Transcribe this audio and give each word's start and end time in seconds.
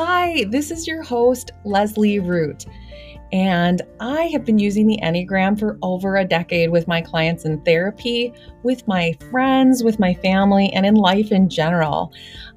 Hi, 0.00 0.44
this 0.50 0.70
is 0.70 0.86
your 0.86 1.02
host, 1.02 1.50
Leslie 1.64 2.20
Root. 2.20 2.66
And 3.32 3.82
I 3.98 4.26
have 4.26 4.44
been 4.44 4.60
using 4.60 4.86
the 4.86 5.00
Enneagram 5.02 5.58
for 5.58 5.76
over 5.82 6.14
a 6.14 6.24
decade 6.24 6.70
with 6.70 6.86
my 6.86 7.00
clients 7.00 7.44
in 7.44 7.60
therapy, 7.62 8.32
with 8.62 8.86
my 8.86 9.18
friends, 9.28 9.82
with 9.82 9.98
my 9.98 10.14
family, 10.14 10.72
and 10.72 10.86
in 10.86 10.94
life 10.94 11.32
in 11.32 11.48
general. 11.48 12.12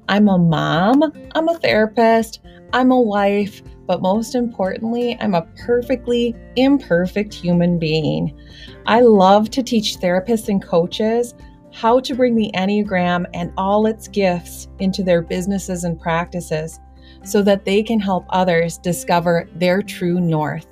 I'm 0.08 0.28
a 0.28 0.38
mom, 0.38 1.02
I'm 1.34 1.48
a 1.48 1.58
therapist, 1.58 2.38
I'm 2.72 2.92
a 2.92 3.00
wife, 3.00 3.60
but 3.88 4.02
most 4.02 4.36
importantly, 4.36 5.18
I'm 5.20 5.34
a 5.34 5.48
perfectly 5.66 6.36
imperfect 6.54 7.34
human 7.34 7.76
being. 7.76 8.38
I 8.86 9.00
love 9.00 9.50
to 9.50 9.64
teach 9.64 9.96
therapists 9.96 10.48
and 10.48 10.62
coaches 10.62 11.34
how 11.72 11.98
to 11.98 12.14
bring 12.14 12.36
the 12.36 12.52
Enneagram 12.54 13.26
and 13.34 13.52
all 13.56 13.86
its 13.86 14.06
gifts 14.06 14.68
into 14.78 15.02
their 15.02 15.22
businesses 15.22 15.82
and 15.82 15.98
practices 15.98 16.78
so 17.24 17.42
that 17.42 17.64
they 17.64 17.82
can 17.82 18.00
help 18.00 18.24
others 18.30 18.78
discover 18.78 19.48
their 19.56 19.82
true 19.82 20.20
north. 20.20 20.66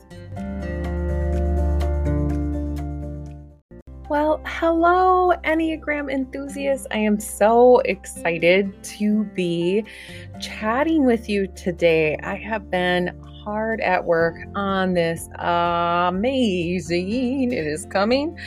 Well, 4.11 4.41
hello, 4.45 5.33
Enneagram 5.45 6.13
enthusiasts. 6.13 6.85
I 6.91 6.99
am 6.99 7.21
so 7.21 7.79
excited 7.85 8.83
to 8.83 9.23
be 9.37 9.85
chatting 10.41 11.05
with 11.05 11.29
you 11.29 11.47
today. 11.47 12.17
I 12.25 12.35
have 12.35 12.69
been 12.73 13.17
hard 13.45 13.81
at 13.81 14.05
work 14.05 14.37
on 14.55 14.95
this 14.95 15.29
amazing, 15.39 17.01
it 17.53 17.67
is 17.67 17.87
coming, 17.87 18.39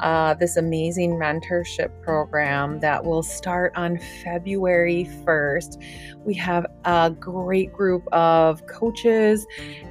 uh, 0.00 0.34
this 0.34 0.56
amazing 0.56 1.12
mentorship 1.12 1.90
program 2.02 2.80
that 2.80 3.04
will 3.04 3.22
start 3.22 3.72
on 3.76 3.98
February 4.24 5.08
1st. 5.24 5.80
We 6.24 6.34
have 6.34 6.66
a 6.84 7.10
great 7.10 7.72
group 7.72 8.06
of 8.12 8.66
coaches 8.66 9.46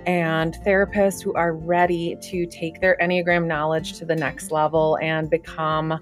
and 0.06 0.54
therapists 0.66 1.24
who 1.24 1.34
are 1.34 1.54
ready 1.54 2.18
to 2.22 2.46
take 2.46 2.82
their 2.82 2.98
Enneagram 3.02 3.46
knowledge 3.46 3.98
to 4.00 4.06
the 4.06 4.16
next 4.16 4.52
level 4.52 4.98
and 5.02 5.30
become 5.30 6.00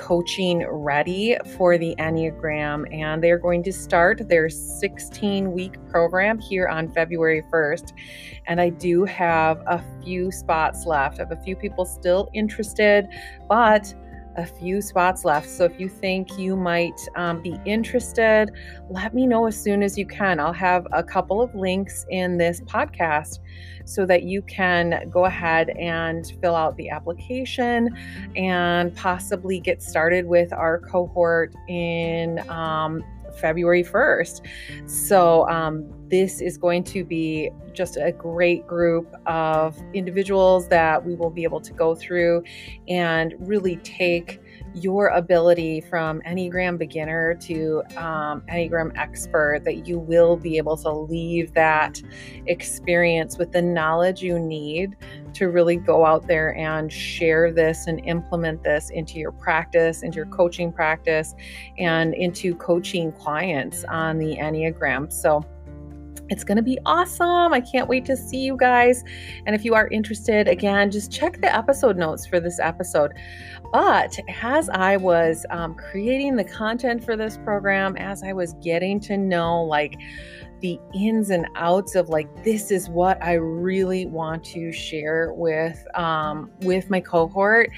coaching 0.00 0.66
ready 0.66 1.36
for 1.56 1.76
the 1.76 1.94
Enneagram, 1.98 2.86
and 2.92 3.22
they're 3.22 3.38
going 3.38 3.62
to 3.62 3.72
start 3.72 4.26
their 4.28 4.48
16 4.48 5.52
week 5.52 5.76
program 5.90 6.38
here 6.38 6.66
on 6.68 6.90
February 6.90 7.44
1st. 7.52 7.92
And 8.46 8.60
I 8.60 8.70
do 8.70 9.04
have 9.04 9.62
a 9.66 9.84
few 10.02 10.32
spots 10.32 10.86
left. 10.86 11.20
I 11.20 11.24
have 11.24 11.32
a 11.32 11.42
few 11.42 11.54
people 11.54 11.84
still 11.84 12.30
interested, 12.32 13.08
but 13.46 13.94
a 14.40 14.46
few 14.46 14.80
spots 14.80 15.24
left. 15.24 15.48
So 15.48 15.64
if 15.64 15.78
you 15.78 15.88
think 15.88 16.38
you 16.38 16.56
might 16.56 17.00
um, 17.14 17.42
be 17.42 17.60
interested, 17.64 18.50
let 18.88 19.14
me 19.14 19.26
know 19.26 19.46
as 19.46 19.60
soon 19.60 19.82
as 19.82 19.96
you 19.96 20.06
can. 20.06 20.40
I'll 20.40 20.52
have 20.52 20.86
a 20.92 21.02
couple 21.02 21.40
of 21.42 21.54
links 21.54 22.06
in 22.10 22.38
this 22.38 22.60
podcast 22.62 23.38
so 23.84 24.06
that 24.06 24.22
you 24.22 24.42
can 24.42 25.08
go 25.10 25.26
ahead 25.26 25.70
and 25.70 26.32
fill 26.40 26.54
out 26.54 26.76
the 26.76 26.88
application 26.90 27.88
and 28.36 28.94
possibly 28.96 29.60
get 29.60 29.82
started 29.82 30.26
with 30.26 30.52
our 30.52 30.78
cohort 30.78 31.54
in 31.68 32.38
um, 32.48 33.04
February 33.38 33.84
1st. 33.84 34.40
So, 34.86 35.48
um, 35.48 35.88
this 36.08 36.40
is 36.40 36.58
going 36.58 36.82
to 36.84 37.04
be 37.04 37.50
just 37.72 37.96
a 37.96 38.12
great 38.12 38.66
group 38.66 39.14
of 39.26 39.80
individuals 39.94 40.68
that 40.68 41.04
we 41.04 41.14
will 41.14 41.30
be 41.30 41.44
able 41.44 41.60
to 41.60 41.72
go 41.72 41.94
through 41.94 42.42
and 42.88 43.34
really 43.38 43.76
take 43.76 44.40
your 44.74 45.08
ability 45.08 45.80
from 45.80 46.20
Enneagram 46.22 46.78
beginner 46.78 47.34
to 47.34 47.82
um, 47.96 48.42
Enneagram 48.48 48.96
expert, 48.96 49.64
that 49.64 49.86
you 49.86 49.98
will 49.98 50.36
be 50.36 50.56
able 50.56 50.76
to 50.78 50.90
leave 50.90 51.52
that 51.54 52.00
experience 52.46 53.38
with 53.38 53.52
the 53.52 53.62
knowledge 53.62 54.22
you 54.22 54.38
need 54.38 54.96
to 55.34 55.46
really 55.46 55.76
go 55.76 56.04
out 56.04 56.26
there 56.26 56.56
and 56.56 56.92
share 56.92 57.52
this 57.52 57.86
and 57.86 58.00
implement 58.04 58.62
this 58.62 58.90
into 58.90 59.18
your 59.18 59.32
practice, 59.32 60.02
into 60.02 60.16
your 60.16 60.26
coaching 60.26 60.72
practice, 60.72 61.34
and 61.78 62.14
into 62.14 62.54
coaching 62.56 63.12
clients 63.12 63.84
on 63.84 64.18
the 64.18 64.36
Enneagram. 64.36 65.12
So, 65.12 65.44
it's 66.30 66.44
going 66.44 66.56
to 66.56 66.62
be 66.62 66.78
awesome. 66.86 67.52
I 67.52 67.60
can't 67.60 67.88
wait 67.88 68.04
to 68.06 68.16
see 68.16 68.38
you 68.38 68.56
guys. 68.56 69.04
And 69.46 69.54
if 69.54 69.64
you 69.64 69.74
are 69.74 69.88
interested, 69.88 70.48
again, 70.48 70.90
just 70.90 71.12
check 71.12 71.40
the 71.40 71.54
episode 71.54 71.96
notes 71.96 72.26
for 72.26 72.40
this 72.40 72.58
episode. 72.60 73.12
But 73.72 74.18
as 74.42 74.68
I 74.70 74.96
was 74.96 75.44
um, 75.50 75.74
creating 75.74 76.36
the 76.36 76.44
content 76.44 77.04
for 77.04 77.16
this 77.16 77.36
program, 77.36 77.96
as 77.96 78.22
I 78.22 78.32
was 78.32 78.54
getting 78.62 79.00
to 79.00 79.16
know, 79.16 79.62
like, 79.62 79.96
the 80.60 80.78
ins 80.94 81.30
and 81.30 81.46
outs 81.56 81.94
of 81.94 82.08
like 82.08 82.44
this 82.44 82.70
is 82.70 82.88
what 82.88 83.22
I 83.22 83.34
really 83.34 84.06
want 84.06 84.44
to 84.46 84.72
share 84.72 85.32
with 85.32 85.84
um, 85.98 86.50
with 86.60 86.90
my 86.90 87.00
cohort. 87.00 87.70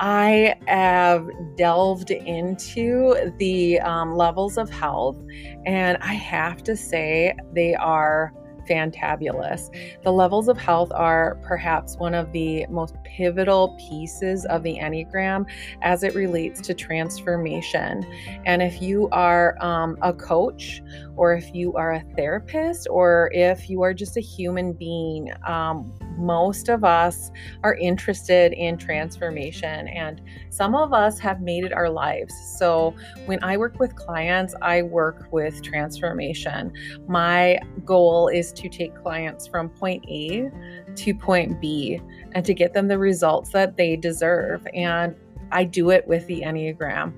I 0.00 0.54
have 0.66 1.28
delved 1.56 2.10
into 2.10 3.32
the 3.38 3.80
um, 3.80 4.16
levels 4.16 4.58
of 4.58 4.70
health, 4.70 5.18
and 5.66 5.98
I 5.98 6.14
have 6.14 6.62
to 6.64 6.76
say 6.76 7.36
they 7.52 7.74
are 7.74 8.32
fantabulous. 8.72 9.68
The 10.02 10.12
levels 10.12 10.48
of 10.48 10.56
health 10.56 10.90
are 10.94 11.38
perhaps 11.42 11.96
one 11.96 12.14
of 12.14 12.32
the 12.32 12.66
most 12.68 12.94
pivotal 13.04 13.76
pieces 13.88 14.46
of 14.46 14.62
the 14.62 14.78
Enneagram 14.78 15.44
as 15.82 16.02
it 16.02 16.14
relates 16.14 16.60
to 16.62 16.74
transformation. 16.74 18.06
And 18.46 18.62
if 18.62 18.80
you 18.80 19.08
are 19.12 19.62
um, 19.62 19.98
a 20.02 20.12
coach, 20.12 20.80
or 21.16 21.34
if 21.34 21.54
you 21.54 21.74
are 21.74 21.92
a 21.92 22.04
therapist, 22.16 22.88
or 22.90 23.30
if 23.32 23.68
you 23.68 23.82
are 23.82 23.92
just 23.92 24.16
a 24.16 24.20
human 24.20 24.72
being, 24.72 25.30
um, 25.46 25.92
most 26.16 26.68
of 26.68 26.84
us 26.84 27.30
are 27.62 27.74
interested 27.74 28.52
in 28.52 28.78
transformation, 28.78 29.88
and 29.88 30.22
some 30.50 30.74
of 30.74 30.92
us 30.92 31.18
have 31.18 31.40
made 31.40 31.64
it 31.64 31.72
our 31.72 31.90
lives. 31.90 32.34
So, 32.58 32.94
when 33.26 33.42
I 33.42 33.56
work 33.56 33.78
with 33.78 33.94
clients, 33.94 34.54
I 34.62 34.82
work 34.82 35.26
with 35.30 35.62
transformation. 35.62 36.72
My 37.08 37.58
goal 37.84 38.28
is 38.28 38.52
to 38.62 38.68
take 38.68 38.94
clients 38.94 39.46
from 39.46 39.68
point 39.68 40.04
A 40.08 40.50
to 40.94 41.14
point 41.14 41.60
B 41.60 42.00
and 42.32 42.44
to 42.44 42.54
get 42.54 42.72
them 42.72 42.88
the 42.88 42.98
results 42.98 43.50
that 43.50 43.76
they 43.76 43.96
deserve. 43.96 44.66
And 44.74 45.14
I 45.50 45.64
do 45.64 45.90
it 45.90 46.06
with 46.08 46.26
the 46.26 46.40
Enneagram. 46.40 47.14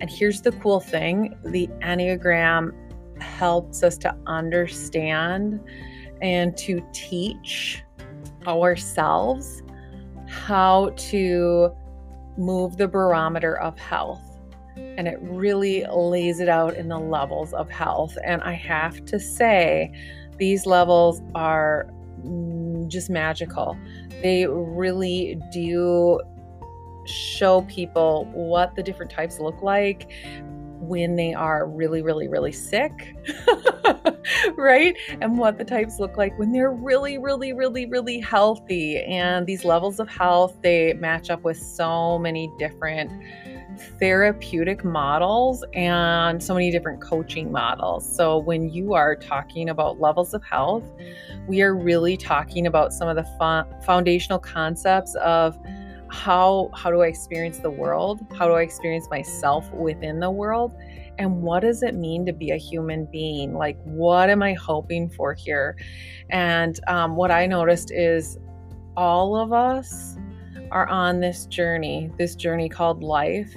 And 0.00 0.10
here's 0.10 0.42
the 0.42 0.52
cool 0.52 0.80
thing 0.80 1.36
the 1.44 1.66
Enneagram 1.82 2.72
helps 3.20 3.82
us 3.82 3.96
to 3.98 4.16
understand 4.26 5.60
and 6.20 6.56
to 6.56 6.84
teach 6.92 7.82
ourselves 8.46 9.62
how 10.26 10.90
to 10.96 11.70
move 12.36 12.76
the 12.76 12.88
barometer 12.88 13.58
of 13.58 13.78
health. 13.78 14.22
And 14.76 15.06
it 15.06 15.18
really 15.20 15.84
lays 15.92 16.40
it 16.40 16.48
out 16.48 16.74
in 16.74 16.88
the 16.88 16.98
levels 16.98 17.52
of 17.52 17.70
health. 17.70 18.16
And 18.24 18.42
I 18.42 18.52
have 18.52 19.04
to 19.06 19.20
say, 19.20 19.92
these 20.38 20.66
levels 20.66 21.22
are 21.34 21.90
mm, 22.24 22.88
just 22.88 23.10
magical. 23.10 23.76
They 24.22 24.46
really 24.46 25.40
do 25.52 26.20
show 27.06 27.62
people 27.62 28.28
what 28.32 28.74
the 28.76 28.82
different 28.82 29.10
types 29.10 29.38
look 29.38 29.62
like, 29.62 30.10
when 30.88 31.16
they 31.16 31.32
are 31.32 31.66
really, 31.66 32.02
really, 32.02 32.28
really 32.28 32.52
sick, 32.52 33.16
right? 34.56 34.96
And 35.20 35.38
what 35.38 35.58
the 35.58 35.64
types 35.64 35.98
look 35.98 36.16
like 36.16 36.38
when 36.38 36.52
they're 36.52 36.72
really, 36.72 37.18
really, 37.18 37.52
really, 37.52 37.86
really 37.86 38.20
healthy. 38.20 38.98
And 38.98 39.46
these 39.46 39.64
levels 39.64 39.98
of 39.98 40.08
health, 40.08 40.56
they 40.62 40.94
match 40.94 41.30
up 41.30 41.42
with 41.42 41.56
so 41.56 42.18
many 42.18 42.50
different 42.58 43.10
therapeutic 43.98 44.84
models 44.84 45.64
and 45.74 46.42
so 46.42 46.54
many 46.54 46.70
different 46.70 47.00
coaching 47.00 47.50
models. 47.52 48.16
So, 48.16 48.38
when 48.38 48.68
you 48.70 48.94
are 48.94 49.16
talking 49.16 49.68
about 49.68 50.00
levels 50.00 50.34
of 50.34 50.42
health, 50.44 50.84
we 51.46 51.62
are 51.62 51.74
really 51.74 52.16
talking 52.16 52.66
about 52.66 52.92
some 52.92 53.08
of 53.08 53.16
the 53.16 53.24
foundational 53.84 54.38
concepts 54.38 55.14
of 55.16 55.58
how 56.10 56.70
how 56.74 56.90
do 56.90 57.02
I 57.02 57.06
experience 57.08 57.58
the 57.58 57.70
world? 57.70 58.24
How 58.38 58.46
do 58.46 58.54
I 58.54 58.62
experience 58.62 59.08
myself 59.10 59.70
within 59.72 60.20
the 60.20 60.30
world? 60.30 60.74
And 61.18 61.42
what 61.42 61.60
does 61.60 61.82
it 61.82 61.94
mean 61.94 62.26
to 62.26 62.32
be 62.32 62.50
a 62.50 62.56
human 62.56 63.06
being? 63.06 63.54
Like, 63.54 63.78
what 63.84 64.30
am 64.30 64.42
I 64.42 64.54
hoping 64.54 65.08
for 65.08 65.34
here? 65.34 65.76
And 66.30 66.78
um, 66.88 67.16
what 67.16 67.30
I 67.30 67.46
noticed 67.46 67.92
is 67.92 68.38
all 68.96 69.36
of 69.36 69.52
us 69.52 70.16
are 70.70 70.86
on 70.88 71.20
this 71.20 71.46
journey, 71.46 72.10
this 72.18 72.34
journey 72.34 72.68
called 72.68 73.02
life. 73.02 73.54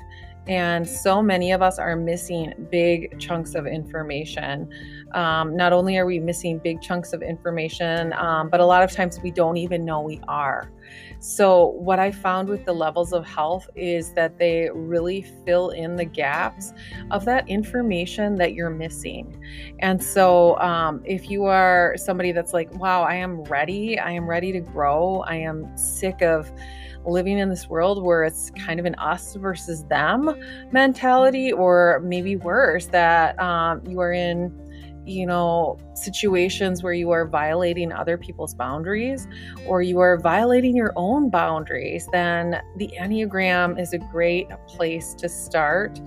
And 0.47 0.87
so 0.87 1.21
many 1.21 1.51
of 1.51 1.61
us 1.61 1.77
are 1.77 1.95
missing 1.95 2.53
big 2.71 3.19
chunks 3.19 3.53
of 3.53 3.67
information. 3.67 4.69
Um, 5.13 5.57
not 5.57 5.73
only 5.73 5.97
are 5.97 6.05
we 6.05 6.19
missing 6.19 6.59
big 6.59 6.81
chunks 6.81 7.11
of 7.11 7.21
information, 7.21 8.13
um, 8.13 8.49
but 8.49 8.61
a 8.61 8.65
lot 8.65 8.81
of 8.81 8.91
times 8.91 9.19
we 9.21 9.31
don't 9.31 9.57
even 9.57 9.83
know 9.83 9.99
we 9.99 10.21
are. 10.27 10.71
So, 11.19 11.67
what 11.67 11.99
I 11.99 12.11
found 12.11 12.49
with 12.49 12.65
the 12.65 12.73
levels 12.73 13.13
of 13.13 13.25
health 13.25 13.69
is 13.75 14.13
that 14.13 14.37
they 14.37 14.69
really 14.73 15.25
fill 15.45 15.69
in 15.69 15.95
the 15.95 16.05
gaps 16.05 16.73
of 17.11 17.25
that 17.25 17.47
information 17.49 18.35
that 18.35 18.53
you're 18.53 18.69
missing. 18.69 19.41
And 19.79 20.03
so, 20.03 20.57
um, 20.59 21.01
if 21.05 21.29
you 21.29 21.45
are 21.45 21.95
somebody 21.97 22.31
that's 22.31 22.53
like, 22.53 22.73
wow, 22.75 23.03
I 23.03 23.15
am 23.15 23.43
ready, 23.43 23.97
I 23.99 24.11
am 24.11 24.29
ready 24.29 24.51
to 24.51 24.59
grow, 24.59 25.23
I 25.27 25.35
am 25.35 25.75
sick 25.77 26.21
of 26.21 26.51
living 27.05 27.37
in 27.39 27.49
this 27.49 27.69
world 27.69 28.03
where 28.03 28.23
it's 28.23 28.51
kind 28.51 28.79
of 28.79 28.85
an 28.85 28.95
us 28.95 29.35
versus 29.35 29.83
them 29.85 30.35
mentality, 30.71 31.51
or 31.51 32.01
maybe 32.03 32.35
worse, 32.35 32.87
that 32.87 33.39
um, 33.39 33.81
you 33.87 33.99
are 33.99 34.11
in 34.11 34.51
you 35.07 35.25
know, 35.25 35.77
situations 35.93 36.83
where 36.83 36.93
you 36.93 37.11
are 37.11 37.25
violating 37.25 37.91
other 37.91 38.17
people's 38.17 38.53
boundaries 38.53 39.27
or 39.65 39.81
you 39.81 39.99
are 39.99 40.19
violating 40.19 40.75
your 40.75 40.91
own 40.95 41.29
boundaries, 41.29 42.07
then 42.11 42.61
the 42.75 42.91
Enneagram 42.99 43.79
is 43.79 43.93
a 43.93 43.97
great 43.97 44.49
place 44.67 45.13
to 45.15 45.29
start 45.29 45.99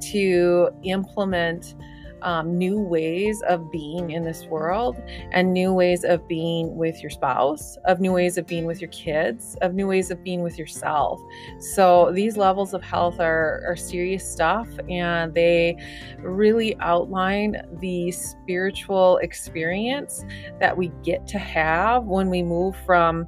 to 0.00 0.70
implement 0.82 1.74
um, 2.22 2.56
new 2.56 2.80
ways 2.80 3.42
of 3.48 3.70
being 3.70 4.10
in 4.10 4.24
this 4.24 4.44
world 4.46 5.00
and 5.32 5.52
new 5.52 5.72
ways 5.72 6.04
of 6.04 6.26
being 6.28 6.76
with 6.76 7.00
your 7.00 7.10
spouse, 7.10 7.76
of 7.84 8.00
new 8.00 8.12
ways 8.12 8.38
of 8.38 8.46
being 8.46 8.66
with 8.66 8.80
your 8.80 8.90
kids, 8.90 9.56
of 9.62 9.74
new 9.74 9.86
ways 9.86 10.10
of 10.10 10.22
being 10.22 10.42
with 10.42 10.58
yourself. 10.58 11.20
So 11.58 12.12
these 12.12 12.36
levels 12.36 12.74
of 12.74 12.82
health 12.82 13.20
are, 13.20 13.62
are 13.66 13.76
serious 13.76 14.30
stuff 14.30 14.68
and 14.88 15.34
they 15.34 15.76
really 16.18 16.76
outline 16.80 17.56
the 17.80 18.10
spiritual 18.12 19.18
experience 19.18 20.24
that 20.58 20.76
we 20.76 20.92
get 21.02 21.26
to 21.28 21.38
have 21.38 22.04
when 22.04 22.30
we 22.30 22.42
move 22.42 22.76
from 22.84 23.26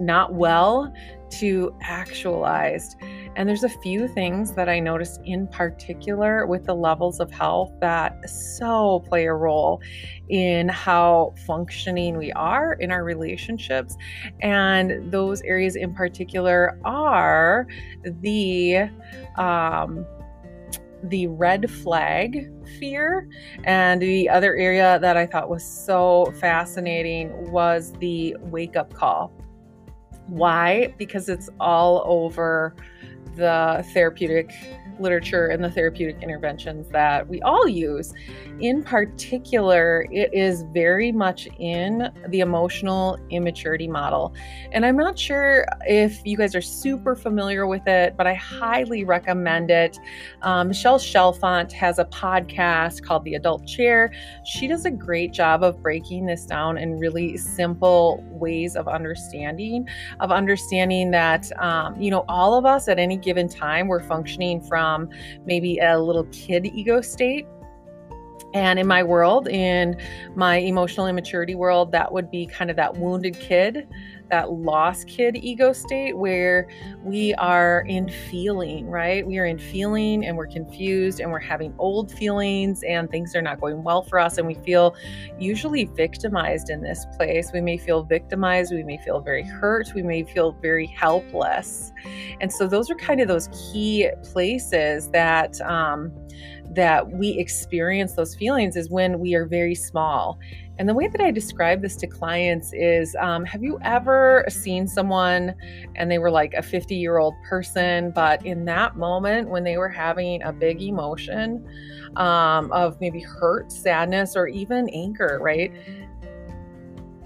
not 0.00 0.34
well 0.34 0.92
to 1.30 1.74
actualized. 1.80 2.96
And 3.34 3.48
there's 3.48 3.64
a 3.64 3.68
few 3.68 4.08
things 4.08 4.52
that 4.52 4.68
I 4.68 4.78
noticed 4.78 5.20
in 5.24 5.46
particular 5.48 6.46
with 6.46 6.66
the 6.66 6.74
levels 6.74 7.18
of 7.18 7.30
health 7.30 7.72
that 7.80 8.28
so 8.28 9.00
play 9.08 9.26
a 9.26 9.32
role 9.32 9.80
in 10.28 10.68
how 10.68 11.34
functioning 11.46 12.18
we 12.18 12.30
are 12.32 12.74
in 12.74 12.90
our 12.90 13.04
relationships. 13.04 13.96
And 14.40 15.10
those 15.10 15.40
areas 15.42 15.76
in 15.76 15.94
particular 15.94 16.78
are 16.84 17.66
the 18.04 18.90
um, 19.36 20.06
the 21.04 21.26
red 21.26 21.70
flag 21.70 22.48
fear. 22.78 23.28
And 23.64 24.00
the 24.00 24.28
other 24.28 24.54
area 24.56 24.98
that 25.00 25.16
I 25.16 25.26
thought 25.26 25.48
was 25.48 25.64
so 25.64 26.32
fascinating 26.38 27.50
was 27.50 27.92
the 27.98 28.36
wake 28.40 28.76
up 28.76 28.94
call. 28.94 29.32
Why? 30.28 30.94
Because 30.98 31.28
it's 31.28 31.50
all 31.58 32.04
over 32.06 32.76
the 33.36 33.84
therapeutic 33.92 34.52
literature 34.98 35.46
and 35.46 35.62
the 35.62 35.70
therapeutic 35.70 36.22
interventions 36.22 36.88
that 36.88 37.26
we 37.28 37.40
all 37.42 37.66
use. 37.66 38.12
In 38.60 38.82
particular, 38.82 40.06
it 40.10 40.32
is 40.32 40.64
very 40.72 41.10
much 41.10 41.48
in 41.58 42.10
the 42.28 42.40
emotional 42.40 43.18
immaturity 43.30 43.88
model. 43.88 44.34
And 44.70 44.86
I'm 44.86 44.96
not 44.96 45.18
sure 45.18 45.66
if 45.86 46.20
you 46.24 46.36
guys 46.36 46.54
are 46.54 46.62
super 46.62 47.16
familiar 47.16 47.66
with 47.66 47.86
it, 47.88 48.16
but 48.16 48.26
I 48.26 48.34
highly 48.34 49.04
recommend 49.04 49.70
it. 49.70 49.98
Um, 50.42 50.68
Michelle 50.68 50.98
Chalfant 50.98 51.72
has 51.72 51.98
a 51.98 52.04
podcast 52.06 53.02
called 53.02 53.24
The 53.24 53.34
Adult 53.34 53.66
Chair. 53.66 54.12
She 54.44 54.68
does 54.68 54.84
a 54.84 54.90
great 54.90 55.32
job 55.32 55.64
of 55.64 55.82
breaking 55.82 56.26
this 56.26 56.46
down 56.46 56.78
in 56.78 56.98
really 56.98 57.36
simple 57.36 58.22
ways 58.28 58.76
of 58.76 58.86
understanding, 58.86 59.88
of 60.20 60.30
understanding 60.30 61.10
that, 61.10 61.50
um, 61.60 62.00
you 62.00 62.10
know, 62.10 62.24
all 62.28 62.54
of 62.54 62.64
us 62.64 62.88
at 62.88 62.98
any 62.98 63.16
given 63.22 63.48
time, 63.48 63.88
we're 63.88 64.02
functioning 64.02 64.60
from 64.60 65.08
maybe 65.44 65.78
a 65.78 65.98
little 65.98 66.24
kid 66.32 66.66
ego 66.66 67.00
state 67.00 67.46
and 68.54 68.78
in 68.78 68.86
my 68.86 69.02
world, 69.02 69.48
in 69.48 69.96
my 70.34 70.56
emotional 70.56 71.06
immaturity 71.06 71.54
world, 71.54 71.92
that 71.92 72.12
would 72.12 72.30
be 72.30 72.46
kind 72.46 72.70
of 72.70 72.76
that 72.76 72.96
wounded 72.96 73.38
kid, 73.38 73.88
that 74.30 74.50
lost 74.50 75.08
kid 75.08 75.36
ego 75.36 75.72
state 75.74 76.16
where 76.16 76.66
we 77.02 77.34
are 77.34 77.84
in 77.86 78.08
feeling, 78.08 78.86
right? 78.86 79.26
We 79.26 79.38
are 79.38 79.44
in 79.44 79.58
feeling 79.58 80.24
and 80.24 80.36
we're 80.36 80.46
confused 80.46 81.20
and 81.20 81.30
we're 81.30 81.38
having 81.38 81.74
old 81.78 82.10
feelings 82.10 82.82
and 82.82 83.10
things 83.10 83.36
are 83.36 83.42
not 83.42 83.60
going 83.60 83.82
well 83.84 84.02
for 84.02 84.18
us. 84.18 84.38
And 84.38 84.46
we 84.46 84.54
feel 84.54 84.94
usually 85.38 85.84
victimized 85.84 86.70
in 86.70 86.80
this 86.80 87.04
place. 87.16 87.50
We 87.52 87.60
may 87.60 87.76
feel 87.76 88.04
victimized. 88.04 88.72
We 88.72 88.84
may 88.84 88.98
feel 88.98 89.20
very 89.20 89.44
hurt. 89.44 89.92
We 89.94 90.02
may 90.02 90.24
feel 90.24 90.52
very 90.52 90.86
helpless. 90.86 91.92
And 92.40 92.50
so 92.50 92.66
those 92.66 92.90
are 92.90 92.94
kind 92.94 93.20
of 93.20 93.28
those 93.28 93.48
key 93.48 94.08
places 94.22 95.10
that, 95.10 95.60
um, 95.60 96.10
that 96.74 97.10
we 97.10 97.30
experience 97.30 98.14
those 98.14 98.34
feelings 98.34 98.76
is 98.76 98.88
when 98.88 99.18
we 99.18 99.34
are 99.34 99.44
very 99.44 99.74
small. 99.74 100.38
And 100.78 100.88
the 100.88 100.94
way 100.94 101.06
that 101.06 101.20
I 101.20 101.30
describe 101.30 101.82
this 101.82 101.96
to 101.96 102.06
clients 102.06 102.72
is 102.72 103.14
um, 103.20 103.44
Have 103.44 103.62
you 103.62 103.78
ever 103.82 104.44
seen 104.48 104.88
someone 104.88 105.54
and 105.94 106.10
they 106.10 106.18
were 106.18 106.30
like 106.30 106.54
a 106.54 106.62
50 106.62 106.96
year 106.96 107.18
old 107.18 107.34
person, 107.48 108.10
but 108.10 108.44
in 108.44 108.64
that 108.64 108.96
moment 108.96 109.48
when 109.48 109.64
they 109.64 109.76
were 109.76 109.88
having 109.88 110.42
a 110.42 110.52
big 110.52 110.80
emotion 110.80 111.66
um, 112.16 112.72
of 112.72 113.00
maybe 113.00 113.20
hurt, 113.20 113.70
sadness, 113.70 114.34
or 114.34 114.46
even 114.48 114.88
anger, 114.90 115.38
right? 115.40 115.72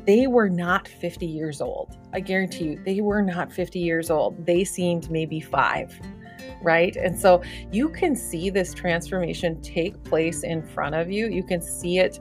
They 0.07 0.27
were 0.29 0.49
not 0.49 0.87
50 0.87 1.27
years 1.27 1.61
old. 1.61 1.97
I 2.13 2.21
guarantee 2.21 2.65
you, 2.65 2.83
they 2.85 3.01
were 3.01 3.23
not 3.23 3.53
50 3.53 3.79
years 3.79 4.11
old. 4.11 4.47
They 4.47 4.65
seemed 4.65 5.11
maybe 5.11 5.41
five 5.41 5.99
right? 6.63 6.97
And 6.97 7.19
so 7.19 7.43
you 7.71 7.89
can 7.89 8.17
see 8.17 8.51
this 8.51 8.75
transformation 8.75 9.61
take 9.63 10.03
place 10.05 10.43
in 10.43 10.63
front 10.63 10.95
of 10.95 11.11
you. 11.11 11.29
You 11.29 11.43
can 11.43 11.61
see 11.61 11.99
it 11.99 12.21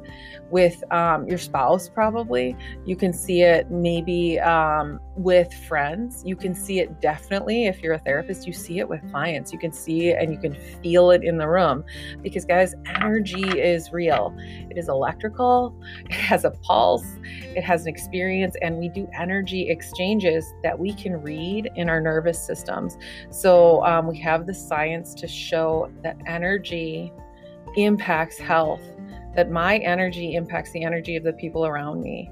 with 0.50 0.84
um, 0.92 1.28
your 1.28 1.38
spouse, 1.38 1.90
probably. 1.90 2.56
You 2.86 2.96
can 2.96 3.14
see 3.14 3.42
it 3.42 3.70
maybe 3.72 4.40
um, 4.40 5.00
with 5.16 5.54
friends. 5.68 6.24
You 6.26 6.36
can 6.36 6.54
see 6.54 6.80
it 6.80 7.00
definitely 7.02 7.66
if 7.66 7.82
you're 7.82 7.94
a 7.94 8.00
therapist, 8.00 8.46
you 8.46 8.54
see 8.54 8.80
it 8.80 8.88
with 8.88 9.02
clients. 9.12 9.54
You 9.54 9.60
can 9.60 9.72
see 9.72 10.12
and 10.12 10.32
you 10.32 10.38
can 10.38 10.56
feel 10.84 11.12
it 11.12 11.24
in 11.24 11.38
the 11.38 11.48
room 11.48 11.84
because, 12.22 12.46
guys, 12.46 12.76
energy 12.86 13.44
is 13.60 13.92
real. 13.94 14.36
It 14.70 14.78
is 14.78 14.90
electrical, 14.90 15.80
it 16.06 16.12
has 16.12 16.44
a 16.44 16.52
pulse, 16.52 17.06
it 17.24 17.64
has 17.64 17.84
an 17.84 17.88
experience, 17.88 18.56
and 18.62 18.78
we 18.78 18.90
do 18.90 19.08
energy 19.18 19.70
exchanges 19.70 20.46
that 20.64 20.78
we 20.78 20.94
can 20.94 21.22
read 21.22 21.72
in 21.76 21.90
our 21.90 22.02
nervous 22.02 22.44
systems. 22.46 22.98
So 23.30 23.84
um, 23.86 24.08
we 24.08 24.20
have 24.20 24.46
the 24.46 24.54
science 24.54 25.14
to 25.16 25.28
show 25.28 25.92
that 26.04 26.18
energy 26.26 27.12
impacts 27.78 28.38
health 28.38 28.82
that 29.36 29.52
my 29.52 29.78
energy 29.80 30.36
impacts 30.36 30.72
the 30.72 30.84
energy 30.84 31.18
of 31.18 31.24
the 31.24 31.34
people 31.34 31.66
around 31.66 32.02
me. 32.02 32.32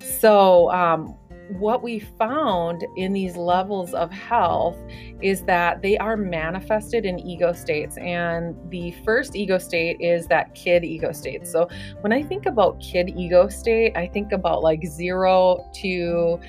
So, 0.00 0.70
um, 0.70 1.16
what 1.50 1.82
we 1.82 2.00
found 2.00 2.84
in 2.96 3.12
these 3.12 3.36
levels 3.36 3.94
of 3.94 4.10
health 4.10 4.76
is 5.22 5.42
that 5.42 5.82
they 5.82 5.96
are 5.98 6.16
manifested 6.16 7.04
in 7.04 7.18
ego 7.20 7.52
states. 7.52 7.96
And 7.98 8.54
the 8.70 8.94
first 9.04 9.36
ego 9.36 9.58
state 9.58 9.96
is 10.00 10.26
that 10.26 10.54
kid 10.54 10.84
ego 10.84 11.12
state. 11.12 11.46
So 11.46 11.68
when 12.00 12.12
I 12.12 12.22
think 12.22 12.46
about 12.46 12.80
kid 12.80 13.10
ego 13.16 13.48
state, 13.48 13.96
I 13.96 14.06
think 14.06 14.32
about 14.32 14.62
like 14.62 14.84
zero 14.84 15.68
to 15.76 16.40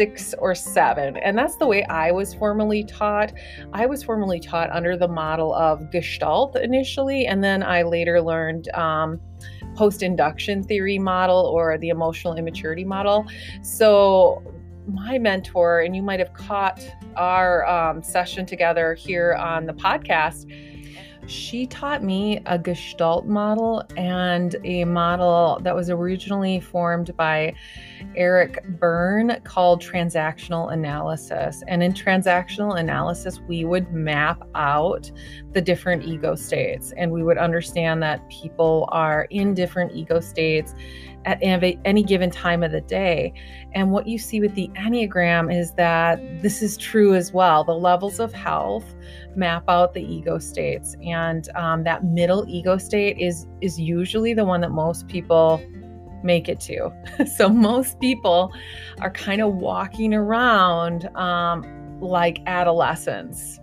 six 0.00 0.34
or 0.34 0.54
seven. 0.54 1.16
And 1.18 1.36
that's 1.36 1.56
the 1.56 1.66
way 1.66 1.84
I 1.84 2.10
was 2.10 2.32
formally 2.34 2.84
taught. 2.84 3.32
I 3.72 3.86
was 3.86 4.02
formally 4.02 4.40
taught 4.40 4.70
under 4.70 4.96
the 4.96 5.08
model 5.08 5.54
of 5.54 5.90
Gestalt 5.90 6.56
initially, 6.56 7.26
and 7.26 7.44
then 7.44 7.62
I 7.62 7.82
later 7.82 8.20
learned. 8.20 8.70
Um, 8.74 9.20
post 9.80 10.02
induction 10.02 10.62
therapy 10.62 10.98
model 10.98 11.38
or 11.38 11.78
the 11.78 11.88
emotional 11.88 12.34
immaturity 12.34 12.84
model. 12.84 13.24
So, 13.62 14.42
my 14.86 15.16
mentor, 15.16 15.80
and 15.80 15.96
you 15.96 16.02
might 16.02 16.20
have 16.20 16.34
caught 16.34 16.86
our 17.16 17.64
um, 17.66 18.02
session 18.02 18.44
together 18.44 18.92
here 18.92 19.32
on 19.40 19.64
the 19.64 19.72
podcast. 19.72 20.44
She 21.30 21.66
taught 21.66 22.02
me 22.02 22.40
a 22.46 22.58
Gestalt 22.58 23.26
model 23.26 23.82
and 23.96 24.56
a 24.64 24.84
model 24.84 25.60
that 25.62 25.74
was 25.74 25.88
originally 25.88 26.60
formed 26.60 27.16
by 27.16 27.54
Eric 28.16 28.64
Berne 28.78 29.40
called 29.44 29.82
transactional 29.82 30.72
analysis. 30.72 31.62
And 31.68 31.82
in 31.82 31.92
transactional 31.92 32.78
analysis, 32.78 33.40
we 33.40 33.64
would 33.64 33.92
map 33.92 34.42
out 34.54 35.10
the 35.52 35.60
different 35.60 36.04
ego 36.04 36.34
states 36.34 36.92
and 36.96 37.12
we 37.12 37.22
would 37.22 37.38
understand 37.38 38.02
that 38.02 38.28
people 38.28 38.88
are 38.92 39.26
in 39.30 39.54
different 39.54 39.92
ego 39.92 40.20
states 40.20 40.74
at 41.26 41.38
any 41.42 42.02
given 42.02 42.30
time 42.30 42.62
of 42.62 42.72
the 42.72 42.80
day. 42.80 43.32
And 43.74 43.92
what 43.92 44.06
you 44.06 44.18
see 44.18 44.40
with 44.40 44.54
the 44.54 44.68
Enneagram 44.68 45.54
is 45.54 45.72
that 45.72 46.18
this 46.40 46.62
is 46.62 46.78
true 46.78 47.14
as 47.14 47.32
well. 47.32 47.62
The 47.62 47.74
levels 47.74 48.20
of 48.20 48.32
health 48.32 48.94
map 49.36 49.64
out 49.68 49.94
the 49.94 50.02
ego 50.02 50.38
states, 50.38 50.96
and 51.04 51.48
um, 51.56 51.84
that 51.84 52.04
middle 52.04 52.44
ego 52.48 52.78
state 52.78 53.18
is 53.18 53.46
is 53.60 53.78
usually 53.78 54.34
the 54.34 54.44
one 54.44 54.60
that 54.60 54.70
most 54.70 55.08
people 55.08 55.62
make 56.22 56.48
it 56.48 56.60
to. 56.60 56.90
so 57.36 57.48
most 57.48 57.98
people 58.00 58.52
are 59.00 59.10
kind 59.10 59.40
of 59.40 59.54
walking 59.54 60.14
around 60.14 61.06
um, 61.16 62.00
like 62.00 62.40
adolescents, 62.46 63.58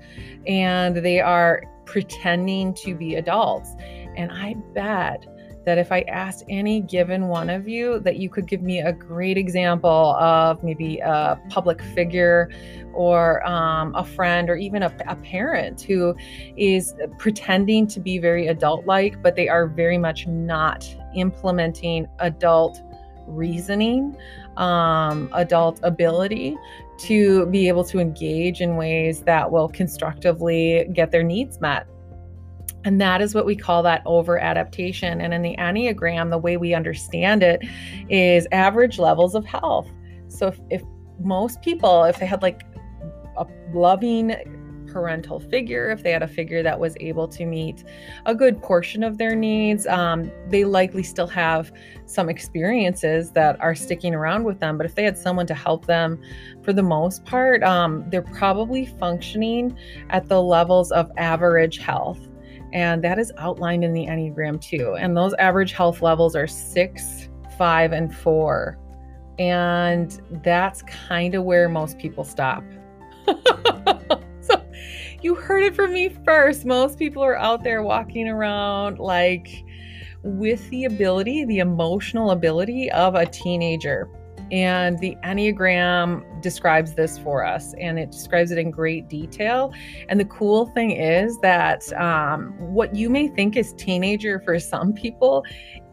and 0.46 0.98
they 0.98 1.20
are 1.20 1.62
pretending 1.86 2.74
to 2.74 2.96
be 2.96 3.16
adults. 3.16 3.76
And 4.16 4.32
I 4.32 4.56
bet 4.74 5.26
that 5.68 5.78
if 5.78 5.92
I 5.92 6.00
asked 6.04 6.46
any 6.48 6.80
given 6.80 7.28
one 7.28 7.50
of 7.50 7.68
you 7.68 8.00
that 8.00 8.16
you 8.16 8.30
could 8.30 8.48
give 8.48 8.62
me 8.62 8.80
a 8.80 8.94
great 8.94 9.38
example 9.38 10.16
of 10.16 10.64
maybe 10.64 11.00
a 11.00 11.38
public 11.50 11.82
figure 11.94 12.50
or 12.94 13.46
um, 13.46 13.94
a 13.94 14.06
friend 14.06 14.50
or 14.50 14.56
even 14.56 14.82
a, 14.84 14.96
a 15.08 15.16
parent 15.18 15.82
who 15.82 16.16
is 16.56 16.96
pretending 17.18 17.86
to 17.88 18.00
be 18.00 18.18
very 18.18 18.48
adult 18.48 18.86
like, 18.86 19.22
but 19.22 19.36
they 19.36 19.50
are 19.50 19.68
very 19.68 19.98
much 19.98 20.26
not 20.26 20.88
implementing 21.14 22.08
adult 22.20 22.82
reasoning, 23.26 24.16
um, 24.56 25.30
adult 25.34 25.82
ability 25.84 26.56
to 27.00 27.46
be 27.48 27.68
able 27.68 27.84
to 27.84 28.00
engage 28.00 28.62
in 28.62 28.78
ways 28.78 29.22
that 29.24 29.52
will 29.52 29.68
constructively 29.68 30.88
get 30.94 31.12
their 31.12 31.24
needs 31.24 31.60
met. 31.60 31.86
And 32.88 33.02
that 33.02 33.22
is 33.22 33.36
what 33.36 33.46
we 33.46 33.58
call 33.58 33.84
that 33.84 34.02
over 34.06 34.40
adaptation. 34.40 35.20
And 35.20 35.34
in 35.34 35.42
the 35.42 35.58
Enneagram, 35.58 36.30
the 36.30 36.38
way 36.38 36.56
we 36.56 36.74
understand 36.74 37.44
it 37.44 37.62
is 38.08 38.48
average 38.54 38.98
levels 38.98 39.36
of 39.36 39.44
health. 39.44 39.92
So 40.30 40.48
if, 40.48 40.60
if 40.70 40.84
most 41.20 41.62
people, 41.62 42.06
if 42.06 42.18
they 42.18 42.26
had 42.26 42.42
like 42.42 42.62
a 43.36 43.46
loving 43.74 44.38
parental 44.88 45.42
figure, 45.42 45.90
if 45.90 46.02
they 46.02 46.12
had 46.12 46.24
a 46.24 46.30
figure 46.30 46.64
that 46.64 46.80
was 46.80 46.96
able 47.02 47.28
to 47.28 47.46
meet 47.46 47.84
a 48.26 48.34
good 48.34 48.62
portion 48.62 49.04
of 49.04 49.18
their 49.18 49.36
needs, 49.36 49.86
um, 49.88 50.32
they 50.48 50.64
likely 50.64 51.04
still 51.04 51.28
have 51.28 51.74
some 52.06 52.30
experiences 52.30 53.32
that 53.32 53.60
are 53.60 53.76
sticking 53.76 54.16
around 54.16 54.46
with 54.46 54.62
them. 54.62 54.78
But 54.78 54.86
if 54.86 54.96
they 54.96 55.04
had 55.04 55.18
someone 55.18 55.48
to 55.48 55.54
help 55.54 55.88
them, 55.88 56.22
for 56.64 56.72
the 56.72 56.84
most 56.84 57.26
part, 57.26 57.64
um, 57.64 58.06
they're 58.10 58.22
probably 58.22 58.86
functioning 58.86 59.78
at 60.10 60.30
the 60.30 60.42
levels 60.42 60.94
of 60.94 61.12
average 61.18 61.80
health. 61.80 62.27
And 62.74 63.04
that 63.04 63.18
is 63.20 63.32
outlined 63.38 63.84
in 63.84 63.94
the 63.94 64.06
Enneagram 64.06 64.62
too. 64.62 64.96
And 65.00 65.16
those 65.16 65.34
average 65.36 65.74
health 65.74 66.02
levels 66.02 66.36
are 66.36 66.48
six, 66.48 67.30
five, 67.58 67.92
and 67.92 68.14
four. 68.14 68.78
And 69.40 70.20
that's 70.44 70.82
kind 70.84 71.36
of 71.36 71.44
where 71.44 71.70
most 71.70 71.98
people 71.98 72.24
stop. 72.24 72.64
so 74.42 74.64
you 75.22 75.36
heard 75.36 75.64
it 75.64 75.76
from 75.76 75.94
me 75.94 76.10
first. 76.26 76.66
Most 76.66 76.98
people 76.98 77.24
are 77.24 77.38
out 77.38 77.64
there 77.64 77.84
walking 77.84 78.28
around 78.28 79.00
like 79.00 79.64
with 80.24 80.68
the 80.70 80.86
ability, 80.86 81.46
the 81.46 81.60
emotional 81.60 82.32
ability 82.32 82.92
of 82.92 83.16
a 83.16 83.26
teenager. 83.26 84.10
And 84.52 84.98
the 85.00 85.18
Enneagram 85.24 86.42
describes 86.42 86.94
this 86.94 87.18
for 87.18 87.46
us 87.46 87.74
and 87.80 88.00
it 88.00 88.12
describes 88.12 88.52
it 88.52 88.58
in 88.58 88.72
great 88.72 89.10
detail. 89.10 89.74
And 90.10 90.20
the 90.20 90.26
cool 90.26 90.68
thing 90.68 90.92
is 90.92 91.38
that 91.40 91.92
um, 91.94 92.54
what 92.60 92.96
you 92.96 93.10
may 93.10 93.28
think 93.28 93.56
is 93.58 93.74
teenager 93.74 94.40
for 94.40 94.60
some 94.60 94.94
people 94.94 95.44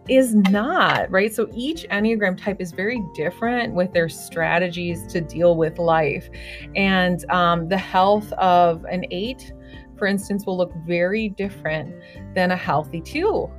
is 0.08 0.34
not, 0.34 1.10
right? 1.10 1.34
So 1.34 1.48
each 1.54 1.86
Enneagram 1.90 2.40
type 2.40 2.60
is 2.60 2.72
very 2.72 3.02
different 3.14 3.74
with 3.74 3.92
their 3.92 4.08
strategies 4.08 5.06
to 5.08 5.20
deal 5.20 5.56
with 5.56 5.78
life. 5.78 6.28
And 6.76 7.28
um, 7.30 7.68
the 7.68 7.78
health 7.78 8.30
of 8.34 8.84
an 8.84 9.06
eight, 9.10 9.52
for 9.96 10.06
instance, 10.06 10.44
will 10.44 10.58
look 10.58 10.72
very 10.86 11.30
different 11.30 11.94
than 12.34 12.50
a 12.50 12.56
healthy 12.56 13.00
two. 13.00 13.50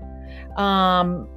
Um, 0.56 1.28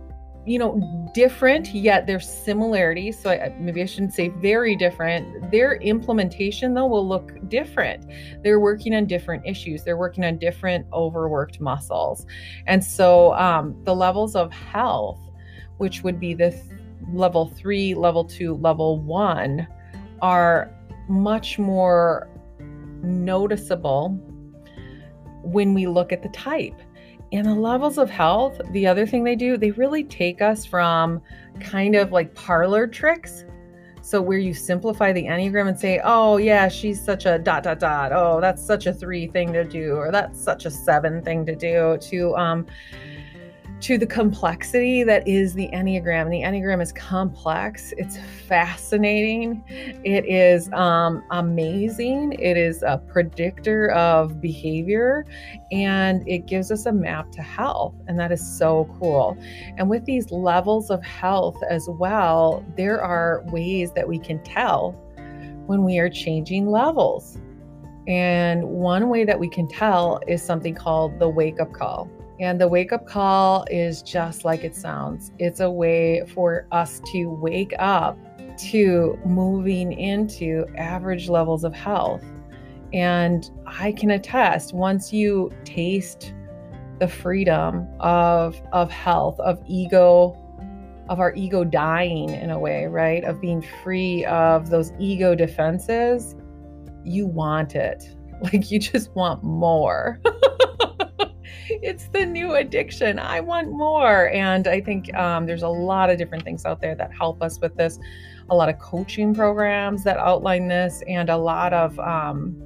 you 0.49 0.59
know, 0.59 1.11
different, 1.13 1.75
yet 1.75 2.07
there's 2.07 2.27
similarities. 2.27 3.19
So 3.21 3.31
I, 3.31 3.55
maybe 3.59 3.83
I 3.83 3.85
shouldn't 3.85 4.15
say 4.15 4.29
very 4.29 4.75
different. 4.77 5.51
Their 5.51 5.75
implementation, 5.77 6.73
though, 6.73 6.87
will 6.87 7.07
look 7.07 7.33
different. 7.51 8.07
They're 8.43 8.59
working 8.59 8.95
on 8.95 9.05
different 9.05 9.45
issues, 9.47 9.85
they're 9.85 9.99
working 9.99 10.25
on 10.25 10.39
different 10.39 10.87
overworked 10.93 11.61
muscles. 11.61 12.25
And 12.67 12.83
so 12.83 13.35
um, 13.35 13.77
the 13.85 13.95
levels 13.95 14.35
of 14.35 14.51
health, 14.51 15.21
which 15.77 16.03
would 16.03 16.19
be 16.19 16.33
the 16.33 16.51
th- 16.51 16.63
level 17.13 17.47
three, 17.47 17.95
level 17.95 18.25
two, 18.25 18.55
level 18.55 19.01
one, 19.03 19.69
are 20.23 20.75
much 21.09 21.59
more 21.59 22.27
noticeable 23.03 24.09
when 25.43 25.75
we 25.75 25.87
look 25.87 26.11
at 26.11 26.23
the 26.23 26.29
type 26.31 26.81
and 27.33 27.47
the 27.47 27.55
levels 27.55 27.99
of 27.99 28.09
health, 28.09 28.61
the 28.71 28.87
other 28.87 29.07
thing 29.07 29.23
they 29.23 29.37
do, 29.37 29.57
they 29.57 29.71
really 29.73 30.05
take 30.05 30.41
us 30.41 30.65
from 30.65 31.21
kind 31.61 31.95
of 31.95 32.13
like 32.13 32.35
parlor 32.35 32.87
tricks. 32.87 33.45
So, 34.01 34.23
where 34.23 34.39
you 34.39 34.55
simplify 34.55 35.13
the 35.13 35.25
Enneagram 35.25 35.69
and 35.69 35.79
say, 35.79 36.01
oh, 36.03 36.39
yeah, 36.39 36.69
she's 36.69 37.05
such 37.05 37.27
a 37.27 37.39
dot, 37.39 37.63
dot, 37.63 37.79
dot. 37.79 38.11
Oh, 38.13 38.41
that's 38.41 38.65
such 38.65 38.87
a 38.87 38.95
three 38.95 39.27
thing 39.27 39.53
to 39.53 39.65
do, 39.65 39.97
or 39.97 40.11
that's 40.11 40.43
such 40.43 40.65
a 40.65 40.71
seven 40.71 41.23
thing 41.23 41.45
to 41.45 41.55
do, 41.55 41.99
to 42.01 42.35
um, 42.37 42.67
to 43.81 43.97
the 43.97 44.07
complexity 44.07 45.05
that 45.05 45.27
is 45.27 45.55
the 45.55 45.69
Enneagram. 45.69 46.31
The 46.31 46.43
Enneagram 46.43 46.83
is 46.83 46.91
complex, 46.93 47.93
it's 47.97 48.19
fascinating, 48.47 49.63
it 50.05 50.25
is 50.27 50.69
um, 50.73 51.23
amazing, 51.31 52.33
it 52.33 52.57
is 52.57 52.83
a 52.83 53.01
predictor 53.07 53.93
of 53.93 54.41
behavior, 54.41 55.25
and 55.71 56.29
it 56.29 56.47
gives 56.47 56.73
us 56.73 56.87
a 56.87 56.93
map 56.93 57.31
to 57.33 57.43
health. 57.43 57.95
And 58.09 58.19
that 58.19 58.33
is 58.33 58.45
so 58.59 58.93
cool. 58.99 59.39
And 59.77 59.89
with 59.89 60.05
these 60.07 60.33
levels 60.33 60.91
of 60.91 61.05
health 61.05 61.57
as 61.71 61.87
well, 61.89 62.65
there 62.77 63.01
are 63.01 63.45
ways 63.47 63.93
that 63.93 64.09
we 64.09 64.19
can 64.19 64.43
tell 64.43 64.93
when 65.67 65.85
we 65.85 65.99
are 65.99 66.11
changing 66.11 66.67
levels. 66.67 67.39
And 68.09 68.65
one 68.65 69.09
way 69.09 69.25
that 69.25 69.39
we 69.39 69.49
can 69.49 69.69
tell 69.69 70.21
is 70.27 70.43
something 70.43 70.75
called 70.75 71.19
the 71.21 71.29
wake 71.29 71.61
up 71.61 71.73
call. 71.73 72.11
And 72.41 72.61
the 72.61 72.69
wake 72.69 72.93
up 72.93 73.07
call 73.07 73.65
is 73.71 74.03
just 74.03 74.45
like 74.45 74.63
it 74.63 74.75
sounds 74.75 75.33
it's 75.39 75.61
a 75.61 75.71
way 75.71 76.25
for 76.35 76.67
us 76.71 77.01
to 77.13 77.27
wake 77.27 77.73
up 77.79 78.19
to 78.71 79.19
moving 79.25 79.93
into 79.93 80.67
average 80.77 81.29
levels 81.29 81.65
of 81.65 81.75
health. 81.75 82.25
And 82.93 83.51
I 83.67 83.93
can 83.93 84.11
attest 84.11 84.73
once 84.73 85.13
you 85.13 85.51
taste 85.65 86.33
the 86.99 87.09
freedom 87.09 87.87
of 88.01 88.61
of 88.73 88.91
health, 88.91 89.39
of 89.41 89.61
ego, 89.67 90.37
of 91.09 91.21
our 91.21 91.35
ego 91.35 91.65
dying 91.65 92.31
in 92.31 92.51
a 92.51 92.59
way, 92.59 92.87
right? 92.87 93.25
Of 93.25 93.41
being 93.41 93.63
free 93.83 94.25
of 94.27 94.71
those 94.71 94.93
ego 94.99 95.35
defenses, 95.35 96.37
you 97.05 97.27
want 97.27 97.75
it. 97.75 98.05
Like 98.41 98.71
you 98.71 98.79
just 98.79 99.13
want 99.17 99.43
more. 99.43 100.21
it's 101.69 102.09
the 102.09 102.25
new 102.25 102.55
addiction. 102.55 103.19
I 103.19 103.41
want 103.41 103.71
more. 103.71 104.31
And 104.31 104.67
I 104.67 104.81
think 104.81 105.15
um, 105.15 105.47
there's 105.47 105.63
a 105.63 105.69
lot 105.69 106.11
of 106.11 106.19
different 106.19 106.45
things 106.45 106.65
out 106.65 106.81
there 106.81 106.95
that 106.95 107.13
help 107.13 107.43
us 107.43 107.61
with 107.61 107.77
this, 107.77 107.99
a 108.51 108.55
lot 108.55 108.69
of 108.69 108.79
coaching 108.79 109.35
programs 109.35 110.05
that 110.05 110.19
outline 110.19 110.69
this, 110.69 111.03
and 111.07 111.31
a 111.31 111.37
lot 111.37 111.73
of 111.73 111.99
um, 111.99 112.57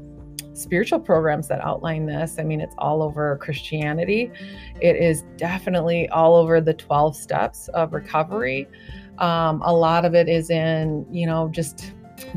spiritual 0.55 1.01
programs 1.01 1.49
that 1.49 1.61
outline 1.61 2.07
this. 2.07 2.37
I 2.39 2.45
mean, 2.45 2.61
it's 2.61 2.75
all 2.79 3.03
over 3.03 3.37
Christianity, 3.39 4.31
it 4.81 4.97
is 4.97 5.25
definitely 5.37 6.09
all 6.11 6.35
over 6.35 6.61
the 6.61 6.75
12 6.75 7.17
steps 7.17 7.69
of 7.69 7.93
recovery. 7.93 8.69
Um, 9.19 9.63
a 9.63 9.73
lot 9.73 10.05
of 10.05 10.15
it 10.15 10.29
is 10.29 10.51
in, 10.51 11.07
you 11.11 11.27
know, 11.27 11.49
just 11.49 11.93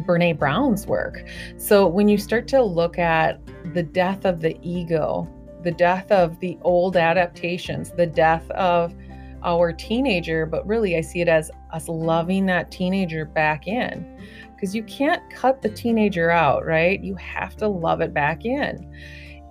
Brene 0.06 0.38
Brown's 0.38 0.88
work. 0.88 1.24
So 1.58 1.88
when 1.88 2.08
you 2.08 2.18
start 2.18 2.48
to 2.50 2.62
look 2.62 2.98
at 2.98 3.40
the 3.74 3.84
death 3.84 4.26
of 4.26 4.42
the 4.42 4.58
ego 4.62 5.28
the 5.66 5.72
death 5.72 6.10
of 6.12 6.40
the 6.40 6.58
old 6.62 6.96
adaptations, 6.96 7.92
the 7.92 8.06
death 8.06 8.50
of 8.52 8.96
our 9.44 9.74
teenager, 9.74 10.46
but 10.46 10.66
really 10.66 10.96
I 10.96 11.02
see 11.02 11.22
it 11.22 11.28
as 11.28 11.52
us 11.74 11.90
loving 11.90 12.46
that 12.46 12.72
teenager 12.72 13.26
back 13.26 13.68
in 13.68 14.18
because 14.56 14.76
you 14.76 14.84
can't 14.84 15.22
cut 15.30 15.62
the 15.62 15.70
teenager 15.70 16.32
out, 16.32 16.66
right? 16.66 17.04
You 17.04 17.16
have 17.16 17.58
to 17.58 17.68
love 17.68 18.00
it 18.00 18.14
back 18.14 18.46
in. 18.46 18.90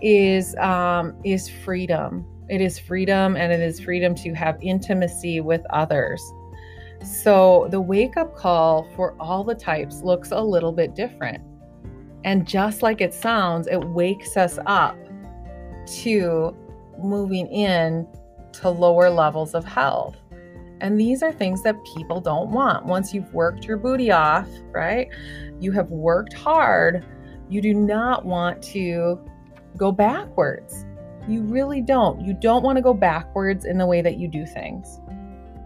is 0.01 0.55
um, 0.57 1.15
is 1.25 1.49
freedom. 1.49 2.25
It 2.49 2.61
is 2.61 2.79
freedom, 2.79 3.37
and 3.37 3.53
it 3.53 3.61
is 3.61 3.81
freedom 3.81 4.15
to 4.17 4.35
have 4.35 4.57
intimacy 4.63 5.41
with 5.41 5.63
others. 5.71 6.23
So 7.03 7.69
the 7.71 7.81
wake 7.81 8.17
up 8.17 8.37
call 8.37 8.89
for 8.95 9.15
all 9.19 9.45
the 9.45 9.55
types 9.55 10.03
looks 10.03 10.31
a 10.31 10.41
little 10.41 10.73
bit 10.73 10.95
different. 10.95 11.43
And 12.25 12.47
just 12.47 12.83
like 12.83 13.01
it 13.01 13.13
sounds, 13.13 13.67
it 13.67 13.85
wakes 13.85 14.37
us 14.37 14.59
up 14.67 14.97
to 15.87 16.57
moving 16.99 17.47
in 17.49 18.07
to 18.53 18.71
lower 18.71 19.11
levels 19.11 19.55
of 19.55 19.65
health. 19.65 20.17
And 20.81 21.01
these 21.01 21.23
are 21.23 21.33
things 21.33 21.63
that 21.63 21.77
people 21.97 22.21
don't 22.21 22.51
want. 22.51 22.85
Once 22.85 23.15
you've 23.15 23.33
worked 23.33 23.65
your 23.65 23.77
booty 23.77 24.11
off, 24.11 24.49
right? 24.71 25.09
You 25.61 25.73
have 25.73 25.91
worked 25.91 26.35
hard. 26.35 27.05
You 27.49 27.61
do 27.61 27.75
not 27.75 28.25
want 28.25 28.63
to 28.65 29.21
go 29.77 29.93
backwards. 29.93 30.85
You 31.27 31.43
really 31.43 31.81
don't. 31.81 32.21
You 32.21 32.35
don't 32.35 32.63
want 32.63 32.77
to 32.77 32.83
go 32.83 32.93
backwards 32.93 33.65
in 33.65 33.79
the 33.79 33.87
way 33.87 34.03
that 34.03 34.19
you 34.19 34.29
do 34.29 34.45
things. 34.45 35.01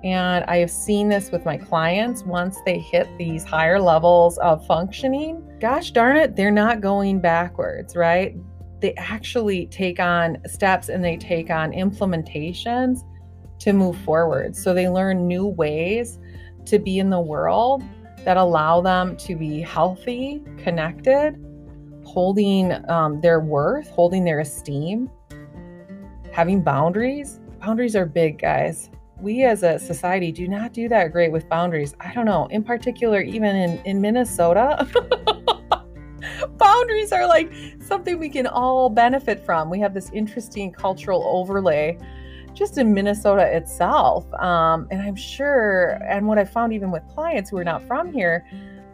And 0.05 0.45
I 0.45 0.59
have 0.59 0.71
seen 0.71 1.09
this 1.09 1.33
with 1.33 1.45
my 1.45 1.57
clients 1.57 2.23
once 2.23 2.59
they 2.65 2.79
hit 2.79 3.09
these 3.19 3.43
higher 3.43 3.81
levels 3.81 4.39
of 4.39 4.65
functioning. 4.67 5.43
Gosh 5.59 5.91
darn 5.91 6.17
it, 6.17 6.37
they're 6.37 6.53
not 6.53 6.81
going 6.81 7.19
backwards, 7.19 7.97
right? 7.97 8.37
They 8.81 8.95
actually 8.95 9.67
take 9.67 10.01
on 10.01 10.39
steps 10.47 10.89
and 10.89 11.05
they 11.05 11.17
take 11.17 11.51
on 11.51 11.73
implementations 11.73 13.01
to 13.61 13.73
move 13.73 13.97
forward. 13.99 14.55
So 14.55 14.73
they 14.73 14.89
learn 14.89 15.27
new 15.27 15.47
ways 15.47 16.19
to 16.67 16.79
be 16.79 16.99
in 16.99 17.11
the 17.11 17.21
world 17.21 17.83
that 18.25 18.37
allow 18.37 18.81
them 18.81 19.17
to 19.17 19.35
be 19.35 19.61
healthy, 19.61 20.43
connected, 20.59 21.43
holding 22.05 22.73
um, 22.91 23.21
their 23.21 23.41
worth, 23.41 23.89
holding 23.91 24.25
their 24.25 24.41
esteem, 24.41 25.11
having 26.33 26.63
boundaries. 26.63 27.41
Boundaries 27.61 27.97
are 27.97 28.07
big, 28.07 28.39
guys 28.39 28.91
we 29.21 29.45
as 29.45 29.63
a 29.63 29.79
society 29.79 30.31
do 30.31 30.49
not 30.49 30.73
do 30.73 30.89
that 30.89 31.13
great 31.13 31.33
with 31.33 31.49
boundaries. 31.49 31.95
I 32.01 32.13
don't 32.13 32.27
know, 32.27 32.47
in 32.47 32.63
particular, 32.63 33.21
even 33.21 33.57
in, 33.57 33.79
in 33.85 34.01
Minnesota, 34.01 34.87
boundaries 36.59 37.13
are 37.13 37.27
like 37.27 37.53
something 37.81 38.19
we 38.19 38.29
can 38.29 38.47
all 38.47 38.89
benefit 38.89 39.45
from. 39.45 39.71
We 39.71 39.81
have 39.81 39.95
this 39.95 40.11
interesting 40.13 40.73
cultural 40.73 41.23
overlay 41.27 41.99
just 42.55 42.79
in 42.79 42.93
Minnesota 42.93 43.45
itself. 43.57 44.33
Um, 44.35 44.89
and 44.91 45.01
I'm 45.01 45.17
sure, 45.17 46.01
and 46.09 46.27
what 46.27 46.39
I 46.39 46.45
found 46.45 46.73
even 46.73 46.91
with 46.91 47.07
clients 47.09 47.51
who 47.51 47.59
are 47.59 47.65
not 47.65 47.83
from 47.85 48.13
here, 48.13 48.45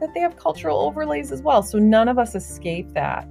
that 0.01 0.13
they 0.13 0.21
have 0.21 0.37
cultural 0.37 0.81
overlays 0.81 1.33
as 1.33 1.41
well. 1.41 1.63
So 1.63 1.79
none 1.79 2.09
of 2.09 2.19
us 2.19 2.35
escape 2.35 2.93
that. 2.93 3.27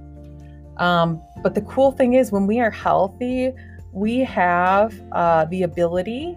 Um, 0.78 1.22
but 1.42 1.54
the 1.54 1.60
cool 1.62 1.92
thing 1.92 2.14
is, 2.14 2.32
when 2.32 2.46
we 2.48 2.58
are 2.58 2.70
healthy, 2.70 3.52
we 3.92 4.18
have 4.20 5.00
uh, 5.12 5.44
the 5.46 5.62
ability 5.62 6.36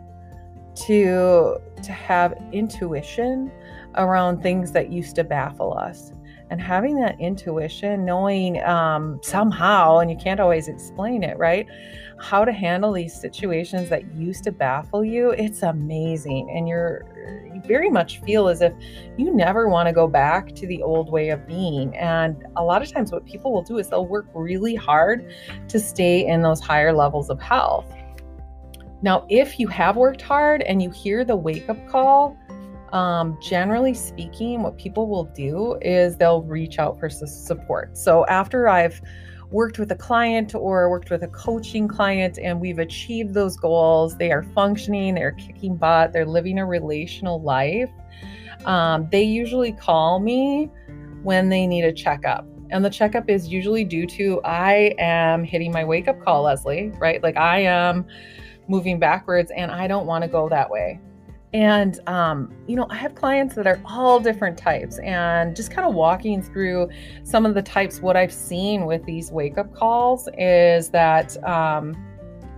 to 0.85 1.57
to 1.81 1.91
have 1.91 2.35
intuition 2.51 3.51
around 3.95 4.43
things 4.43 4.71
that 4.73 4.91
used 4.91 5.15
to 5.15 5.23
baffle 5.23 5.75
us 5.75 6.11
and 6.49 6.61
having 6.61 6.95
that 6.99 7.19
intuition 7.19 8.05
knowing 8.05 8.63
um, 8.63 9.19
somehow 9.21 9.99
and 9.99 10.09
you 10.09 10.17
can't 10.17 10.39
always 10.39 10.67
explain 10.67 11.23
it 11.23 11.37
right 11.37 11.67
how 12.19 12.43
to 12.43 12.51
handle 12.51 12.91
these 12.91 13.13
situations 13.13 13.89
that 13.89 14.15
used 14.15 14.43
to 14.43 14.51
baffle 14.51 15.03
you 15.05 15.31
it's 15.31 15.63
amazing. 15.63 16.49
And 16.49 16.67
you're 16.67 17.05
you 17.53 17.61
very 17.67 17.89
much 17.89 18.19
feel 18.21 18.47
as 18.47 18.61
if 18.61 18.73
you 19.17 19.33
never 19.33 19.67
want 19.67 19.87
to 19.87 19.93
go 19.93 20.07
back 20.07 20.53
to 20.55 20.67
the 20.67 20.81
old 20.81 21.11
way 21.11 21.29
of 21.29 21.45
being. 21.47 21.95
And 21.97 22.45
a 22.55 22.63
lot 22.63 22.81
of 22.81 22.91
times 22.91 23.11
what 23.11 23.25
people 23.25 23.53
will 23.53 23.61
do 23.61 23.77
is 23.77 23.89
they'll 23.89 24.07
work 24.07 24.27
really 24.33 24.75
hard 24.75 25.31
to 25.67 25.79
stay 25.79 26.25
in 26.25 26.41
those 26.41 26.59
higher 26.59 26.93
levels 26.93 27.29
of 27.29 27.41
health. 27.41 27.91
Now, 29.01 29.25
if 29.29 29.59
you 29.59 29.67
have 29.67 29.95
worked 29.95 30.21
hard 30.21 30.63
and 30.63 30.81
you 30.81 30.89
hear 30.89 31.23
the 31.23 31.35
wake 31.35 31.69
up 31.69 31.87
call, 31.87 32.35
um, 32.93 33.37
generally 33.41 33.93
speaking, 33.93 34.63
what 34.63 34.77
people 34.77 35.07
will 35.07 35.25
do 35.25 35.77
is 35.81 36.17
they'll 36.17 36.43
reach 36.43 36.79
out 36.79 36.99
for 36.99 37.09
support. 37.09 37.97
So 37.97 38.25
after 38.27 38.67
I've 38.67 39.01
worked 39.51 39.79
with 39.79 39.91
a 39.91 39.95
client 39.95 40.53
or 40.55 40.89
worked 40.89 41.09
with 41.09 41.23
a 41.23 41.27
coaching 41.27 41.87
client 41.87 42.37
and 42.41 42.59
we've 42.59 42.79
achieved 42.79 43.33
those 43.33 43.57
goals, 43.57 44.17
they 44.17 44.31
are 44.31 44.43
functioning, 44.55 45.15
they're 45.15 45.31
kicking 45.33 45.75
butt, 45.75 46.13
they're 46.13 46.25
living 46.25 46.59
a 46.59 46.65
relational 46.65 47.41
life, 47.41 47.89
um, 48.65 49.07
they 49.11 49.23
usually 49.23 49.71
call 49.71 50.19
me 50.19 50.69
when 51.23 51.49
they 51.49 51.65
need 51.67 51.83
a 51.83 51.93
checkup. 51.93 52.45
And 52.69 52.83
the 52.83 52.89
checkup 52.89 53.29
is 53.29 53.47
usually 53.47 53.85
due 53.85 54.05
to 54.07 54.41
I 54.43 54.93
am 54.99 55.43
hitting 55.43 55.71
my 55.71 55.85
wake 55.85 56.09
up 56.09 56.21
call, 56.21 56.43
Leslie, 56.43 56.91
right? 56.99 57.23
Like 57.23 57.37
I 57.37 57.59
am 57.61 58.05
moving 58.67 58.99
backwards 58.99 59.51
and 59.55 59.71
I 59.71 59.87
don't 59.87 60.05
want 60.05 60.23
to 60.23 60.27
go 60.27 60.49
that 60.49 60.69
way. 60.69 60.99
And, 61.53 61.99
um, 62.07 62.53
you 62.67 62.75
know, 62.75 62.87
I 62.89 62.95
have 62.95 63.15
clients 63.15 63.55
that 63.55 63.65
are 63.67 63.79
all 63.85 64.19
different 64.19 64.57
types, 64.57 64.99
and 64.99 65.55
just 65.55 65.71
kind 65.71 65.87
of 65.87 65.93
walking 65.93 66.41
through 66.41 66.89
some 67.23 67.45
of 67.45 67.53
the 67.53 67.61
types, 67.61 68.01
what 68.01 68.17
I've 68.17 68.33
seen 68.33 68.85
with 68.85 69.05
these 69.05 69.31
wake 69.31 69.57
up 69.57 69.73
calls 69.73 70.27
is 70.37 70.89
that 70.89 71.41
um, 71.45 71.95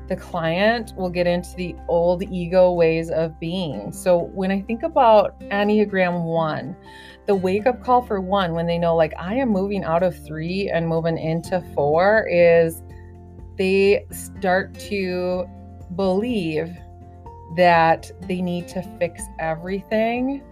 the 0.07 0.15
client 0.15 0.93
will 0.97 1.11
get 1.11 1.27
into 1.27 1.55
the 1.55 1.75
old 1.87 2.23
ego 2.23 2.73
ways 2.73 3.11
of 3.11 3.39
being. 3.39 3.91
So 3.91 4.17
when 4.33 4.51
I 4.51 4.61
think 4.61 4.81
about 4.81 5.39
Enneagram 5.41 6.23
1, 6.23 6.75
the 7.27 7.35
wake 7.35 7.67
up 7.67 7.83
call 7.83 8.01
for 8.01 8.19
one, 8.19 8.53
when 8.53 8.65
they 8.65 8.79
know, 8.79 8.95
like, 8.95 9.13
I 9.19 9.35
am 9.35 9.49
moving 9.49 9.83
out 9.83 10.01
of 10.01 10.17
three 10.25 10.67
and 10.67 10.87
moving 10.87 11.19
into 11.19 11.61
four, 11.75 12.27
is 12.27 12.81
they 13.55 14.07
start 14.09 14.73
to 14.79 15.45
believe 15.95 16.75
that 17.55 18.11
they 18.21 18.41
need 18.41 18.67
to 18.69 18.81
fix 18.99 19.23
everything, 19.39 20.43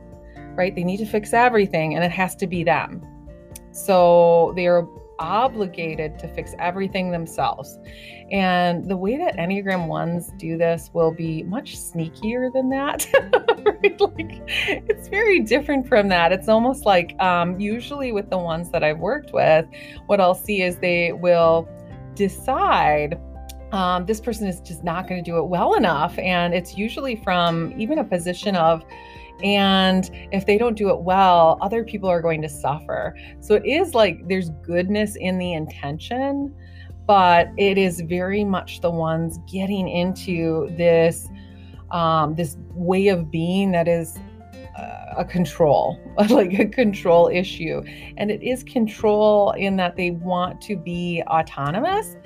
right? 0.55 0.75
They 0.75 0.83
need 0.83 0.97
to 0.97 1.05
fix 1.05 1.33
everything 1.33 1.95
and 1.95 2.03
it 2.03 2.11
has 2.11 2.35
to 2.37 2.47
be 2.47 2.63
them. 2.63 3.01
So 3.71 4.53
they 4.55 4.67
are 4.67 4.87
obligated 5.19 6.19
to 6.19 6.27
fix 6.27 6.53
everything 6.59 7.11
themselves. 7.11 7.79
And 8.31 8.87
the 8.89 8.97
way 8.97 9.17
that 9.17 9.37
Enneagram 9.37 9.87
ones 9.87 10.31
do 10.37 10.57
this 10.57 10.89
will 10.93 11.11
be 11.11 11.43
much 11.43 11.77
sneakier 11.77 12.51
than 12.51 12.69
that. 12.69 13.07
right? 13.65 13.99
Like 13.99 14.41
it's 14.47 15.07
very 15.07 15.39
different 15.39 15.87
from 15.87 16.09
that. 16.09 16.31
It's 16.31 16.49
almost 16.49 16.85
like 16.85 17.15
um, 17.21 17.59
usually 17.59 18.11
with 18.11 18.29
the 18.29 18.37
ones 18.37 18.69
that 18.71 18.83
I've 18.83 18.99
worked 18.99 19.33
with, 19.33 19.65
what 20.07 20.19
I'll 20.19 20.35
see 20.35 20.61
is 20.61 20.77
they 20.77 21.13
will 21.13 21.67
decide 22.15 23.19
um, 23.71 24.05
this 24.05 24.21
person 24.21 24.47
is 24.47 24.61
just 24.61 24.83
not 24.83 25.07
going 25.07 25.23
to 25.23 25.29
do 25.29 25.37
it 25.37 25.43
well 25.43 25.73
enough. 25.73 26.17
And 26.19 26.53
it's 26.53 26.77
usually 26.77 27.15
from 27.17 27.73
even 27.79 27.99
a 27.99 28.03
position 28.03 28.55
of, 28.55 28.85
and 29.43 30.09
if 30.31 30.45
they 30.45 30.57
don't 30.57 30.75
do 30.75 30.89
it 30.89 31.01
well, 31.01 31.57
other 31.61 31.83
people 31.83 32.09
are 32.09 32.21
going 32.21 32.41
to 32.41 32.49
suffer. 32.49 33.15
So 33.39 33.55
it 33.55 33.65
is 33.65 33.93
like 33.93 34.27
there's 34.27 34.49
goodness 34.63 35.15
in 35.15 35.37
the 35.37 35.53
intention, 35.53 36.55
but 37.05 37.49
it 37.57 37.77
is 37.77 38.01
very 38.01 38.43
much 38.43 38.81
the 38.81 38.89
ones 38.89 39.39
getting 39.51 39.87
into 39.87 40.73
this 40.75 41.27
um, 41.91 42.35
this 42.35 42.57
way 42.73 43.07
of 43.07 43.31
being 43.31 43.71
that 43.71 43.87
is 43.87 44.17
uh, 44.77 45.13
a 45.17 45.25
control, 45.25 45.97
like 46.29 46.53
a 46.59 46.65
control 46.65 47.29
issue. 47.29 47.81
And 48.17 48.29
it 48.29 48.43
is 48.43 48.63
control 48.63 49.51
in 49.51 49.77
that 49.77 49.95
they 49.95 50.11
want 50.11 50.59
to 50.63 50.75
be 50.75 51.23
autonomous 51.27 52.17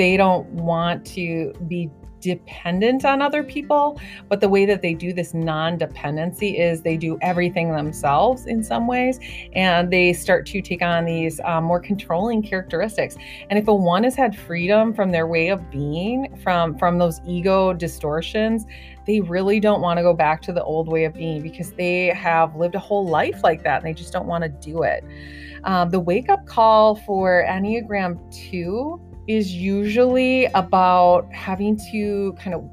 they 0.00 0.16
don't 0.16 0.48
want 0.52 1.04
to 1.04 1.52
be 1.68 1.90
dependent 2.22 3.04
on 3.04 3.20
other 3.20 3.42
people, 3.42 4.00
but 4.30 4.40
the 4.40 4.48
way 4.48 4.64
that 4.64 4.80
they 4.80 4.94
do 4.94 5.12
this 5.12 5.34
non 5.34 5.76
dependency 5.76 6.56
is 6.56 6.80
they 6.80 6.96
do 6.96 7.18
everything 7.20 7.70
themselves 7.70 8.46
in 8.46 8.64
some 8.64 8.86
ways, 8.86 9.20
and 9.52 9.92
they 9.92 10.14
start 10.14 10.46
to 10.46 10.62
take 10.62 10.80
on 10.80 11.04
these 11.04 11.38
um, 11.44 11.64
more 11.64 11.80
controlling 11.80 12.42
characteristics. 12.42 13.16
And 13.50 13.58
if 13.58 13.68
a 13.68 13.74
one 13.74 14.04
has 14.04 14.14
had 14.14 14.34
freedom 14.34 14.94
from 14.94 15.10
their 15.12 15.26
way 15.26 15.48
of 15.48 15.70
being, 15.70 16.34
from 16.42 16.78
from 16.78 16.96
those 16.96 17.20
ego 17.26 17.74
distortions, 17.74 18.64
they 19.04 19.20
really 19.20 19.60
don't 19.60 19.82
want 19.82 19.98
to 19.98 20.02
go 20.02 20.14
back 20.14 20.40
to 20.42 20.52
the 20.54 20.64
old 20.64 20.88
way 20.88 21.04
of 21.04 21.12
being 21.12 21.42
because 21.42 21.72
they 21.72 22.06
have 22.06 22.56
lived 22.56 22.74
a 22.74 22.78
whole 22.78 23.06
life 23.06 23.42
like 23.44 23.64
that 23.64 23.82
and 23.82 23.86
they 23.86 23.92
just 23.92 24.14
don't 24.14 24.26
want 24.26 24.44
to 24.44 24.48
do 24.48 24.82
it. 24.82 25.04
Um, 25.64 25.90
the 25.90 26.00
wake 26.00 26.30
up 26.30 26.46
call 26.46 26.94
for 26.94 27.44
Enneagram 27.46 28.18
2 28.50 29.09
is 29.26 29.52
usually 29.52 30.46
about 30.46 31.32
having 31.32 31.78
to 31.92 32.32
kind 32.34 32.54
of 32.54 32.68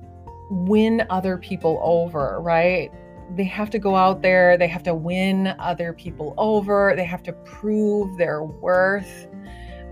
win 0.49 1.05
other 1.09 1.37
people 1.37 1.79
over, 1.83 2.39
right? 2.41 2.91
They 3.35 3.43
have 3.43 3.69
to 3.71 3.79
go 3.79 3.95
out 3.95 4.21
there, 4.21 4.57
they 4.57 4.67
have 4.67 4.83
to 4.83 4.95
win 4.95 5.53
other 5.59 5.93
people 5.93 6.33
over, 6.37 6.93
they 6.95 7.05
have 7.05 7.23
to 7.23 7.33
prove 7.33 8.17
their 8.17 8.43
worth. 8.43 9.27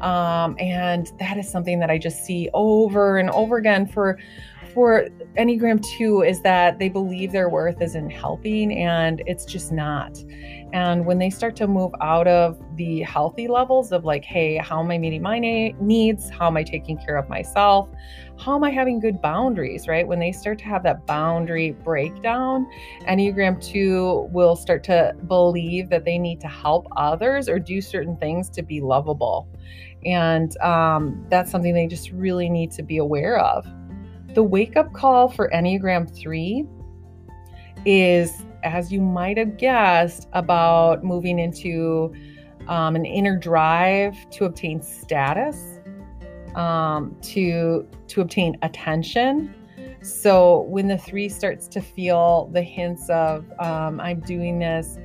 Um, 0.02 0.56
and 0.60 1.12
that 1.20 1.38
is 1.38 1.50
something 1.50 1.80
that 1.80 1.90
I 1.90 1.98
just 1.98 2.24
see 2.26 2.50
over 2.54 3.18
and 3.18 3.30
over 3.32 3.58
again 3.58 3.88
for 3.88 4.20
for 4.74 5.08
Enneagram 5.38 5.84
2 5.98 6.22
is 6.22 6.42
that 6.42 6.80
they 6.80 6.88
believe 6.88 7.34
their 7.34 7.50
worth 7.50 7.82
is 7.82 7.96
in 7.96 8.10
helping 8.10 8.72
and 8.78 9.22
it's 9.26 9.44
just 9.44 9.72
not. 9.72 10.18
And 10.72 11.06
when 11.06 11.20
they 11.20 11.30
start 11.30 11.58
to 11.58 11.68
move 11.68 11.92
out 12.02 12.28
of 12.28 12.58
the 12.78 13.02
healthy 13.02 13.48
levels 13.48 13.92
of 13.92 14.06
like, 14.06 14.24
hey, 14.24 14.58
how 14.58 14.82
am 14.82 14.90
I 14.92 14.98
meeting 14.98 15.22
my 15.22 15.40
needs? 15.40 16.30
How 16.30 16.48
am 16.48 16.56
I 16.56 16.64
taking 16.64 16.98
care 16.98 17.18
of 17.18 17.28
myself? 17.28 17.90
How 18.40 18.56
am 18.56 18.64
I 18.64 18.70
having 18.70 19.02
good 19.02 19.22
boundaries, 19.22 19.88
right? 19.88 20.08
When 20.08 20.20
they 20.20 20.32
start 20.32 20.58
to 20.60 20.66
have 20.66 20.84
that 20.84 21.06
boundary 21.06 21.72
breakdown, 21.72 22.66
Enneagram 23.02 23.62
2 23.62 24.30
will 24.32 24.56
start 24.56 24.84
to 24.86 25.14
believe 25.28 25.90
that 25.90 26.06
they 26.06 26.18
need 26.18 26.40
to 26.42 26.48
help 26.48 26.88
others 26.96 27.50
or 27.50 27.60
do 27.60 27.82
certain 27.82 28.16
things 28.18 28.50
to 28.52 28.62
be 28.62 28.80
lovable. 28.80 29.50
And 30.06 30.58
um, 30.62 31.26
that's 31.30 31.52
something 31.52 31.74
they 31.74 31.88
just 31.88 32.12
really 32.12 32.50
need 32.50 32.72
to 32.72 32.84
be 32.84 32.98
aware 32.98 33.40
of. 33.40 33.66
The 34.36 34.44
wake 34.44 34.76
up 34.76 34.92
call 34.92 35.30
for 35.30 35.50
Enneagram 35.54 36.14
3 36.14 36.66
is, 37.86 38.44
as 38.64 38.92
you 38.92 39.00
might 39.00 39.38
have 39.38 39.56
guessed, 39.56 40.28
about 40.34 41.06
moving 41.06 41.40
into 41.40 42.14
um, 42.68 42.98
an 42.98 43.06
inner 43.06 43.38
drive 43.38 44.30
to 44.32 44.44
obtain 44.44 44.82
status, 44.82 45.80
um, 46.56 47.16
to 47.22 47.88
to 48.08 48.20
obtain 48.20 48.58
attention. 48.62 49.56
So 50.02 50.64
when 50.64 50.90
the 50.90 50.98
three 50.98 51.30
starts 51.30 51.70
to 51.70 51.80
feel 51.80 52.50
the 52.52 52.62
hints 52.62 53.10
of 53.10 53.46
um, 53.60 54.02
I'm 54.02 54.20
doing 54.20 54.60
this 54.60 54.98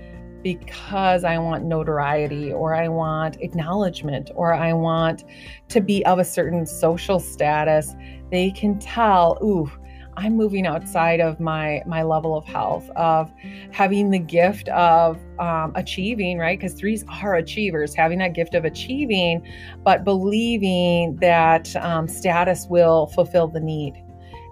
because 0.43 1.25
I 1.25 1.39
want 1.39 1.65
notoriety 1.65 2.53
or 2.53 2.75
I 2.75 2.89
want 2.89 3.37
acknowledgement 3.41 4.31
or 4.35 4.55
I 4.55 4.73
want 4.73 5.25
to 5.69 5.81
be 5.81 6.05
of 6.07 6.19
a 6.19 6.25
certain 6.25 6.67
social 6.67 7.21
status, 7.21 7.95
they 8.31 8.51
can 8.51 8.79
tell, 8.79 9.39
ooh, 9.43 9.71
I'm 10.17 10.37
moving 10.37 10.67
outside 10.67 11.21
of 11.21 11.41
my 11.41 11.83
my 11.87 12.03
level 12.03 12.37
of 12.37 12.45
health 12.45 12.91
of 12.91 13.33
having 13.71 14.11
the 14.11 14.19
gift 14.19 14.69
of 14.69 15.19
um, 15.39 15.73
achieving, 15.77 16.37
right? 16.37 16.59
Because 16.59 16.75
threes 16.75 17.05
are 17.23 17.37
achievers, 17.37 17.95
having 17.95 18.19
that 18.19 18.35
gift 18.35 18.55
of 18.55 18.65
achieving, 18.65 19.47
but 19.83 20.05
believing 20.05 21.17
that 21.17 21.75
um, 21.77 22.07
status 22.09 22.67
will 22.69 23.07
fulfill 23.07 23.49
the 23.49 23.61
need, 23.61 23.95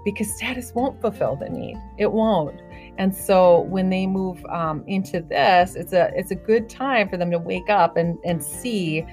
because 0.05 0.35
status 0.37 0.73
won't 0.75 1.01
fulfill 1.01 1.37
the 1.37 1.51
need. 1.51 1.77
It 1.99 2.13
won't. 2.13 2.63
And 2.99 3.15
so 3.15 3.61
when 3.63 3.91
they 3.91 4.07
move 4.07 4.45
um, 4.47 4.85
into 4.87 5.21
this, 5.21 5.77
it's 5.77 5.93
a 5.93 6.11
it's 6.15 6.33
a 6.33 6.35
good 6.35 6.69
time 6.69 7.09
for 7.09 7.17
them 7.17 7.31
to 7.31 7.39
wake 7.39 7.71
up 7.71 7.97
and 7.97 8.19
and 8.25 8.43
see 8.43 9.07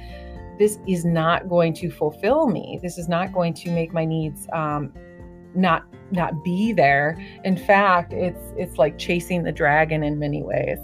this 0.58 0.80
is 0.88 1.06
not 1.06 1.48
going 1.48 1.74
to 1.76 1.92
fulfill 1.92 2.48
me. 2.48 2.80
This 2.82 2.98
is 2.98 3.08
not 3.08 3.32
going 3.32 3.54
to 3.54 3.72
make 3.72 3.94
my 3.94 4.04
needs 4.04 4.48
um, 4.54 4.92
not 5.54 5.84
not 6.12 6.44
be 6.44 6.74
there. 6.74 7.24
In 7.44 7.56
fact, 7.56 8.12
it's 8.12 8.54
it's 8.58 8.78
like 8.78 8.98
chasing 8.98 9.44
the 9.44 9.52
dragon 9.52 10.04
in 10.04 10.18
many 10.18 10.42
ways. 10.42 10.80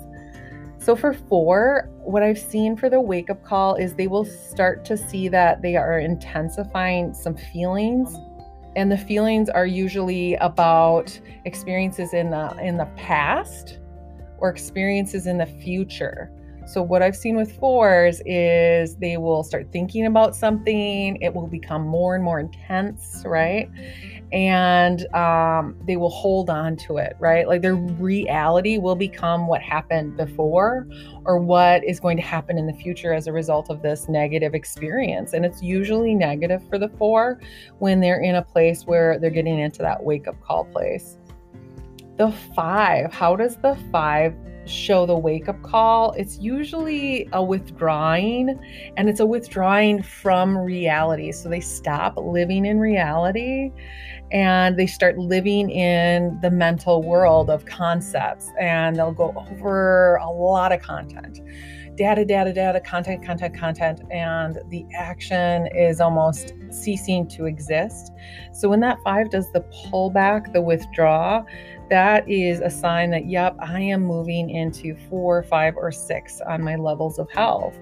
So 0.78 0.96
for 0.96 1.14
four, 1.14 1.90
what 2.04 2.24
I've 2.24 2.40
seen 2.40 2.76
for 2.76 2.90
the 2.90 3.00
wake 3.00 3.30
up 3.30 3.44
call 3.44 3.76
is 3.76 3.94
they 3.94 4.08
will 4.08 4.26
start 4.26 4.84
to 4.86 4.98
see 4.98 5.28
that 5.28 5.62
they 5.62 5.76
are 5.76 6.00
intensifying 6.00 7.14
some 7.14 7.36
feelings 7.36 8.16
and 8.76 8.92
the 8.92 8.98
feelings 8.98 9.50
are 9.50 9.66
usually 9.66 10.36
about 10.36 11.20
experiences 11.46 12.14
in 12.14 12.30
the 12.30 12.56
in 12.62 12.78
the 12.78 12.88
past 12.96 13.80
or 14.38 14.50
experiences 14.50 15.28
in 15.28 15.38
the 15.38 15.46
future. 15.46 16.32
So 16.68 16.82
what 16.82 17.02
i've 17.02 17.16
seen 17.16 17.36
with 17.36 17.58
fours 17.58 18.22
is 18.26 18.96
they 18.98 19.18
will 19.18 19.44
start 19.44 19.72
thinking 19.72 20.06
about 20.06 20.36
something. 20.36 21.18
It 21.22 21.34
will 21.34 21.48
become 21.48 21.86
more 21.88 22.16
and 22.16 22.24
more 22.24 22.40
intense 22.40 23.24
right 23.26 23.70
and 24.32 25.13
um, 25.13 25.76
they 25.86 25.98
will 25.98 26.10
hold 26.10 26.50
on 26.50 26.78
to 26.78 26.98
it, 26.98 27.15
right? 27.20 27.48
Like 27.48 27.62
their 27.62 27.76
reality 27.76 28.78
will 28.78 28.96
become 28.96 29.48
what 29.48 29.62
happened 29.62 30.15
before 30.15 30.88
or 31.26 31.38
what 31.38 31.84
is 31.84 32.00
going 32.00 32.15
to 32.17 32.24
happen 32.24 32.58
in 32.58 32.65
the 32.65 32.74
future 32.74 33.13
as 33.13 33.28
a 33.28 33.34
result 33.34 33.70
of 33.70 33.82
this 33.82 34.08
negative 34.08 34.54
experience. 34.54 35.34
And 35.34 35.46
it's 35.46 35.62
usually 35.62 36.15
negative 36.15 36.62
for 36.70 36.78
the 36.78 36.89
four 36.98 37.41
when 37.80 38.00
they're 38.00 38.22
in 38.22 38.36
a 38.36 38.41
place 38.41 38.84
where 38.84 39.20
they're 39.20 39.30
getting 39.30 39.60
into 39.60 39.80
that 39.80 40.02
wake 40.02 40.28
up 40.28 40.41
call 40.41 40.65
place. 40.65 41.17
The 42.17 42.32
five, 42.56 43.12
how 43.12 43.36
does 43.36 43.58
the 43.58 43.76
five 43.91 44.34
show 44.65 45.06
the 45.06 45.17
wake 45.17 45.50
up 45.50 45.62
call, 45.63 46.12
it's 46.13 46.38
usually 46.39 47.28
a 47.34 47.43
withdrawing 47.43 48.60
and 48.97 49.10
it's 49.10 49.19
a 49.19 49.26
withdrawing 49.26 50.02
from 50.02 50.58
reality. 50.58 51.32
So 51.32 51.50
they 51.50 51.60
stop 51.60 52.15
living 52.17 52.65
in 52.65 52.80
reality 52.80 53.71
and 54.32 54.78
they 54.78 54.88
start 54.88 55.17
living 55.17 55.69
in 55.69 56.39
the 56.41 56.52
mental 56.52 57.02
world 57.02 57.50
of 57.50 57.65
concepts 57.65 58.50
and 58.60 58.95
they'll 58.95 59.12
go 59.12 59.34
over 59.52 60.15
a 60.15 60.30
lot 60.30 60.71
of 60.71 60.82
content 60.82 61.39
data, 61.95 62.26
data, 62.26 62.54
data, 62.54 62.80
content, 62.80 63.24
content, 63.24 63.56
content, 63.56 64.02
and 64.12 64.60
the 64.69 64.86
action 64.97 65.67
is 65.76 66.00
almost 66.00 66.54
ceasing 66.71 67.28
to 67.28 67.45
exist. 67.45 68.12
So 68.54 68.69
when 68.69 68.80
that 68.80 68.97
five 69.04 69.30
does 69.30 69.52
the 69.52 69.62
pullback, 69.62 70.54
the 70.54 70.62
withdraw, 70.62 71.43
that 71.92 72.28
is 72.28 72.62
a 72.62 72.70
sign 72.70 73.12
that, 73.12 73.28
yep, 73.28 73.56
I 73.62 73.80
am 73.82 74.02
moving 74.02 74.50
into 74.50 74.96
four, 75.10 75.44
five, 75.44 75.76
or 75.78 75.92
six 75.92 76.42
on 76.48 76.64
my 76.64 76.76
levels 76.76 77.20
of 77.20 77.30
health. 77.30 77.78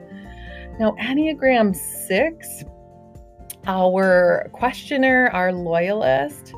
Now, 0.79 0.95
Enneagram 0.99 1.75
six, 1.75 2.63
our 3.67 4.49
questioner, 4.51 5.29
our 5.31 5.53
loyalist, 5.53 6.53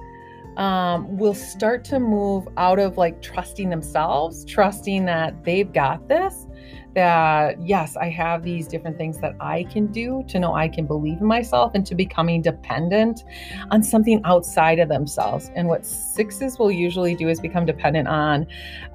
um, 0.58 1.18
will 1.18 1.34
start 1.34 1.84
to 1.86 2.00
move 2.00 2.48
out 2.58 2.80
of 2.80 2.98
like 2.98 3.22
trusting 3.22 3.70
themselves, 3.70 4.46
trusting 4.46 5.06
that 5.06 5.44
they've 5.44 5.72
got 5.72 6.08
this, 6.08 6.48
that 6.94 7.62
yes, 7.66 7.96
I 7.96 8.10
have 8.10 8.44
these 8.44 8.68
different 8.68 8.98
things 8.98 9.20
that 9.20 9.36
I 9.40 9.64
can 9.66 9.88
do 9.88 10.24
to 10.28 10.40
know 10.40 10.54
I 10.54 10.68
can 10.68 10.86
believe 10.86 11.20
in 11.20 11.26
myself 11.26 11.72
and 11.74 11.86
to 11.86 11.96
becoming 11.96 12.42
dependent 12.42 13.24
on 13.72 13.84
something 13.84 14.22
outside 14.26 14.80
of 14.80 14.90
themselves. 14.90 15.52
And 15.56 15.68
what 15.68 15.86
sixes 15.86 16.60
will 16.60 16.72
usually 16.72 17.16
do 17.16 17.30
is 17.30 17.40
become 17.40 17.66
dependent 17.66 18.08
on 18.08 18.46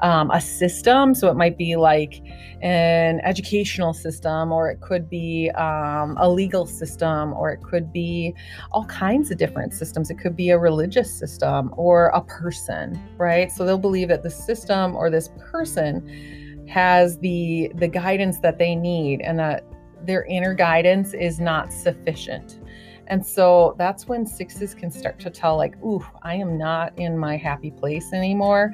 um, 0.02 0.30
a 0.30 0.40
system. 0.40 1.14
So 1.14 1.30
it 1.30 1.34
might 1.34 1.56
be 1.56 1.76
like 1.76 2.22
an 2.62 3.20
educational 3.20 3.92
system, 3.92 4.52
or 4.52 4.70
it 4.70 4.80
could 4.80 5.08
be 5.08 5.50
um, 5.50 6.16
a 6.18 6.28
legal 6.28 6.66
system, 6.66 7.32
or 7.34 7.50
it 7.50 7.62
could 7.62 7.92
be 7.92 8.34
all 8.72 8.84
kinds 8.86 9.30
of 9.30 9.38
different 9.38 9.72
systems. 9.72 10.10
It 10.10 10.18
could 10.18 10.36
be 10.36 10.50
a 10.50 10.58
religious 10.58 11.12
system 11.12 11.72
or 11.76 12.08
a 12.08 12.20
person, 12.22 13.00
right? 13.16 13.50
So 13.50 13.64
they'll 13.64 13.78
believe 13.78 14.08
that 14.08 14.22
the 14.22 14.30
system 14.30 14.96
or 14.96 15.10
this 15.10 15.30
person 15.50 16.44
has 16.68 17.18
the 17.18 17.70
the 17.74 17.88
guidance 17.88 18.38
that 18.40 18.58
they 18.58 18.74
need 18.74 19.20
and 19.20 19.38
that 19.38 19.64
their 20.04 20.24
inner 20.24 20.54
guidance 20.54 21.14
is 21.14 21.40
not 21.40 21.72
sufficient. 21.72 22.60
And 23.08 23.24
so 23.24 23.76
that's 23.78 24.08
when 24.08 24.26
sixes 24.26 24.74
can 24.74 24.90
start 24.90 25.20
to 25.20 25.30
tell, 25.30 25.56
like, 25.56 25.76
ooh, 25.84 26.04
I 26.22 26.34
am 26.34 26.58
not 26.58 26.98
in 26.98 27.16
my 27.16 27.36
happy 27.36 27.70
place 27.70 28.12
anymore. 28.12 28.72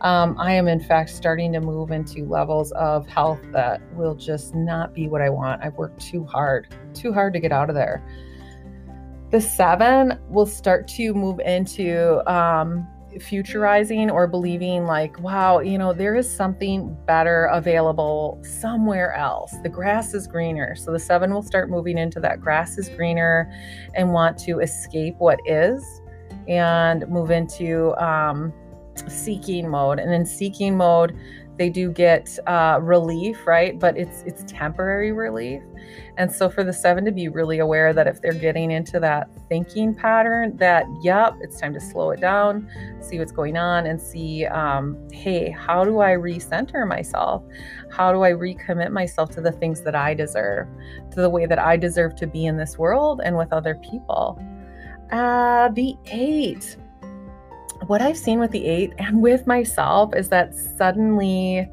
Um, 0.00 0.36
I 0.38 0.52
am, 0.52 0.68
in 0.68 0.80
fact, 0.80 1.10
starting 1.10 1.52
to 1.52 1.60
move 1.60 1.90
into 1.90 2.24
levels 2.24 2.72
of 2.72 3.06
health 3.06 3.40
that 3.52 3.82
will 3.94 4.14
just 4.14 4.54
not 4.54 4.94
be 4.94 5.06
what 5.06 5.20
I 5.20 5.28
want. 5.28 5.62
I've 5.62 5.74
worked 5.74 6.00
too 6.00 6.24
hard, 6.24 6.74
too 6.94 7.12
hard 7.12 7.34
to 7.34 7.40
get 7.40 7.52
out 7.52 7.68
of 7.68 7.74
there. 7.74 8.02
The 9.30 9.40
seven 9.40 10.18
will 10.30 10.46
start 10.46 10.88
to 10.88 11.12
move 11.12 11.40
into 11.40 12.22
um, 12.32 12.88
futurizing 13.18 14.10
or 14.10 14.26
believing 14.26 14.84
like 14.84 15.18
wow 15.20 15.60
you 15.60 15.78
know 15.78 15.92
there 15.92 16.16
is 16.16 16.30
something 16.30 16.96
better 17.06 17.46
available 17.46 18.40
somewhere 18.42 19.14
else. 19.14 19.54
The 19.62 19.68
grass 19.68 20.14
is 20.14 20.26
greener. 20.26 20.74
So 20.74 20.92
the 20.92 20.98
seven 20.98 21.32
will 21.32 21.42
start 21.42 21.70
moving 21.70 21.98
into 21.98 22.20
that 22.20 22.40
grass 22.40 22.78
is 22.78 22.88
greener 22.88 23.52
and 23.94 24.12
want 24.12 24.38
to 24.40 24.60
escape 24.60 25.16
what 25.18 25.38
is 25.46 25.82
and 26.48 27.08
move 27.08 27.30
into 27.30 27.94
um, 28.02 28.52
seeking 29.08 29.68
mode. 29.68 29.98
And 29.98 30.12
in 30.12 30.26
seeking 30.26 30.76
mode 30.76 31.16
they 31.56 31.70
do 31.70 31.90
get 31.90 32.38
uh, 32.46 32.78
relief 32.82 33.46
right 33.46 33.78
but 33.78 33.96
it's 33.96 34.22
it's 34.22 34.44
temporary 34.46 35.12
relief 35.12 35.62
and 36.16 36.30
so 36.32 36.48
for 36.48 36.62
the 36.62 36.72
seven 36.72 37.04
to 37.04 37.12
be 37.12 37.28
really 37.28 37.58
aware 37.58 37.92
that 37.92 38.06
if 38.06 38.20
they're 38.20 38.32
getting 38.32 38.70
into 38.70 39.00
that 39.00 39.28
thinking 39.48 39.94
pattern, 39.94 40.56
that, 40.58 40.86
yep, 41.02 41.34
it's 41.40 41.58
time 41.60 41.74
to 41.74 41.80
slow 41.80 42.10
it 42.10 42.20
down, 42.20 42.68
see 43.00 43.18
what's 43.18 43.32
going 43.32 43.56
on, 43.56 43.86
and 43.86 44.00
see, 44.00 44.46
um, 44.46 44.96
hey, 45.12 45.50
how 45.50 45.84
do 45.84 46.00
I 46.00 46.12
recenter 46.12 46.86
myself? 46.86 47.42
How 47.90 48.12
do 48.12 48.22
I 48.22 48.32
recommit 48.32 48.92
myself 48.92 49.30
to 49.30 49.40
the 49.40 49.52
things 49.52 49.80
that 49.82 49.96
I 49.96 50.14
deserve, 50.14 50.68
to 51.10 51.20
the 51.20 51.30
way 51.30 51.46
that 51.46 51.58
I 51.58 51.76
deserve 51.76 52.14
to 52.16 52.26
be 52.26 52.46
in 52.46 52.56
this 52.56 52.78
world 52.78 53.20
and 53.24 53.36
with 53.36 53.52
other 53.52 53.74
people? 53.76 54.38
Uh, 55.10 55.68
the 55.70 55.96
eight. 56.06 56.76
What 57.86 58.00
I've 58.00 58.16
seen 58.16 58.40
with 58.40 58.50
the 58.50 58.64
eight 58.66 58.94
and 58.98 59.22
with 59.22 59.46
myself 59.46 60.14
is 60.14 60.28
that 60.30 60.54
suddenly 60.54 61.68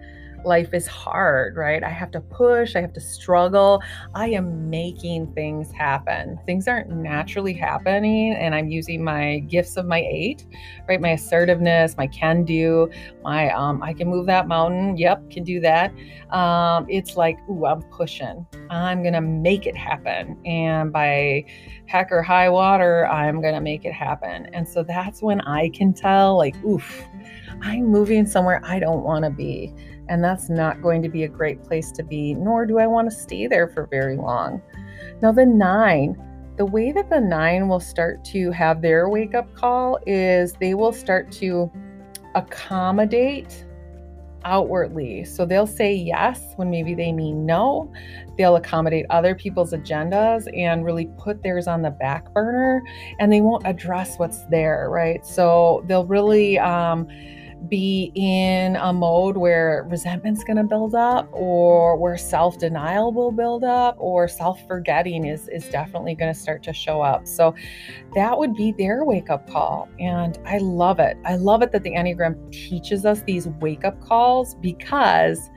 life 0.45 0.73
is 0.73 0.87
hard, 0.87 1.55
right? 1.55 1.83
I 1.83 1.89
have 1.89 2.11
to 2.11 2.21
push, 2.21 2.75
I 2.75 2.81
have 2.81 2.93
to 2.93 2.99
struggle. 2.99 3.81
I 4.13 4.29
am 4.29 4.69
making 4.69 5.33
things 5.33 5.71
happen. 5.71 6.39
Things 6.45 6.67
aren't 6.67 6.89
naturally 6.89 7.53
happening, 7.53 8.33
and 8.33 8.55
I'm 8.55 8.69
using 8.69 9.03
my 9.03 9.39
gifts 9.39 9.77
of 9.77 9.85
my 9.85 9.99
eight, 9.99 10.45
right? 10.87 10.99
My 10.99 11.09
assertiveness, 11.09 11.97
my 11.97 12.07
can 12.07 12.43
do, 12.43 12.89
my 13.23 13.49
um, 13.51 13.81
I 13.83 13.93
can 13.93 14.07
move 14.07 14.25
that 14.27 14.47
mountain. 14.47 14.97
Yep, 14.97 15.31
can 15.31 15.43
do 15.43 15.59
that. 15.61 15.93
Um, 16.31 16.85
it's 16.89 17.15
like, 17.17 17.37
ooh, 17.49 17.65
I'm 17.65 17.81
pushing. 17.83 18.45
I'm 18.69 19.03
gonna 19.03 19.21
make 19.21 19.65
it 19.65 19.75
happen, 19.75 20.37
and 20.45 20.91
by 20.91 21.45
heck 21.85 22.11
or 22.11 22.21
high 22.21 22.49
water, 22.49 23.07
I'm 23.07 23.41
gonna 23.41 23.61
make 23.61 23.85
it 23.85 23.93
happen. 23.93 24.47
And 24.53 24.67
so 24.67 24.83
that's 24.83 25.21
when 25.21 25.41
I 25.41 25.69
can 25.69 25.93
tell, 25.93 26.37
like, 26.37 26.55
oof, 26.63 27.03
I'm 27.61 27.85
moving 27.85 28.25
somewhere 28.25 28.61
I 28.63 28.79
don't 28.79 29.03
want 29.03 29.25
to 29.25 29.31
be. 29.31 29.73
And 30.11 30.21
that's 30.21 30.49
not 30.49 30.81
going 30.81 31.01
to 31.03 31.09
be 31.09 31.23
a 31.23 31.29
great 31.29 31.63
place 31.63 31.89
to 31.93 32.03
be, 32.03 32.33
nor 32.33 32.65
do 32.65 32.79
I 32.79 32.85
want 32.85 33.09
to 33.09 33.15
stay 33.15 33.47
there 33.47 33.69
for 33.69 33.87
very 33.87 34.17
long. 34.17 34.61
Now, 35.21 35.31
the 35.31 35.45
nine, 35.45 36.21
the 36.57 36.65
way 36.65 36.91
that 36.91 37.09
the 37.09 37.21
nine 37.21 37.69
will 37.69 37.79
start 37.79 38.25
to 38.25 38.51
have 38.51 38.81
their 38.81 39.07
wake 39.07 39.33
up 39.33 39.55
call 39.55 39.99
is 40.05 40.51
they 40.59 40.73
will 40.73 40.91
start 40.91 41.31
to 41.33 41.71
accommodate 42.35 43.65
outwardly. 44.43 45.23
So 45.23 45.45
they'll 45.45 45.65
say 45.65 45.93
yes 45.93 46.41
when 46.57 46.69
maybe 46.69 46.93
they 46.93 47.13
mean 47.13 47.45
no. 47.45 47.89
They'll 48.37 48.57
accommodate 48.57 49.05
other 49.09 49.33
people's 49.33 49.71
agendas 49.71 50.45
and 50.53 50.83
really 50.83 51.09
put 51.17 51.41
theirs 51.41 51.67
on 51.67 51.83
the 51.83 51.91
back 51.91 52.33
burner 52.33 52.83
and 53.19 53.31
they 53.31 53.39
won't 53.39 53.65
address 53.65 54.17
what's 54.17 54.43
there, 54.47 54.89
right? 54.89 55.25
So 55.25 55.85
they'll 55.87 56.05
really, 56.05 56.59
um, 56.59 57.07
be 57.67 58.11
in 58.15 58.75
a 58.75 58.91
mode 58.91 59.37
where 59.37 59.85
resentment's 59.89 60.43
going 60.43 60.57
to 60.57 60.63
build 60.63 60.95
up 60.95 61.29
or 61.31 61.95
where 61.95 62.17
self-denial 62.17 63.13
will 63.13 63.31
build 63.31 63.63
up 63.63 63.95
or 63.99 64.27
self-forgetting 64.27 65.25
is 65.25 65.47
is 65.49 65.65
definitely 65.69 66.15
going 66.15 66.33
to 66.33 66.39
start 66.39 66.63
to 66.63 66.73
show 66.73 67.01
up. 67.01 67.27
So 67.27 67.53
that 68.15 68.37
would 68.37 68.55
be 68.55 68.71
their 68.71 69.03
wake-up 69.03 69.49
call 69.49 69.87
and 69.99 70.39
I 70.45 70.57
love 70.57 70.99
it. 70.99 71.17
I 71.25 71.35
love 71.35 71.61
it 71.61 71.71
that 71.71 71.83
the 71.83 71.91
Enneagram 71.91 72.51
teaches 72.51 73.05
us 73.05 73.21
these 73.23 73.47
wake-up 73.59 74.01
calls 74.01 74.55
because 74.55 75.49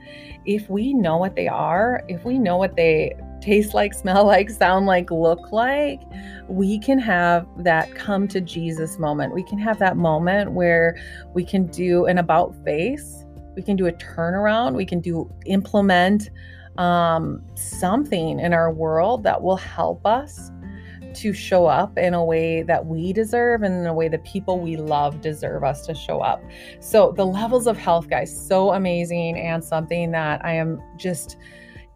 if 0.45 0.69
we 0.69 0.93
know 0.93 1.17
what 1.17 1.35
they 1.35 1.47
are, 1.47 2.03
if 2.07 2.23
we 2.23 2.37
know 2.37 2.57
what 2.57 2.75
they 2.75 3.15
taste 3.41 3.73
like, 3.73 3.93
smell 3.93 4.25
like, 4.25 4.49
sound 4.49 4.85
like, 4.85 5.11
look 5.11 5.51
like, 5.51 6.01
we 6.47 6.79
can 6.79 6.99
have 6.99 7.47
that 7.57 7.93
come 7.95 8.27
to 8.29 8.41
Jesus 8.41 8.97
moment. 8.99 9.33
We 9.33 9.43
can 9.43 9.57
have 9.59 9.79
that 9.79 9.97
moment 9.97 10.51
where 10.51 10.97
we 11.33 11.43
can 11.43 11.67
do 11.67 12.05
an 12.05 12.17
about 12.17 12.55
face, 12.63 13.25
we 13.55 13.61
can 13.61 13.75
do 13.75 13.87
a 13.87 13.93
turnaround, 13.93 14.75
we 14.75 14.85
can 14.85 14.99
do 14.99 15.31
implement 15.45 16.29
um, 16.77 17.41
something 17.55 18.39
in 18.39 18.53
our 18.53 18.71
world 18.71 19.23
that 19.23 19.41
will 19.41 19.57
help 19.57 20.05
us 20.05 20.51
to 21.15 21.31
show 21.33 21.65
up 21.65 21.97
in 21.97 22.13
a 22.13 22.23
way 22.23 22.61
that 22.63 22.85
we 22.85 23.13
deserve 23.13 23.63
and 23.63 23.73
in 23.73 23.85
a 23.85 23.93
way 23.93 24.09
the 24.09 24.19
people 24.19 24.59
we 24.59 24.75
love 24.75 25.21
deserve 25.21 25.63
us 25.63 25.85
to 25.87 25.95
show 25.95 26.19
up. 26.19 26.43
So, 26.79 27.13
the 27.15 27.25
levels 27.25 27.67
of 27.67 27.77
health, 27.77 28.09
guys, 28.09 28.35
so 28.47 28.73
amazing 28.73 29.39
and 29.39 29.63
something 29.63 30.11
that 30.11 30.43
I 30.43 30.53
am 30.53 30.81
just 30.97 31.37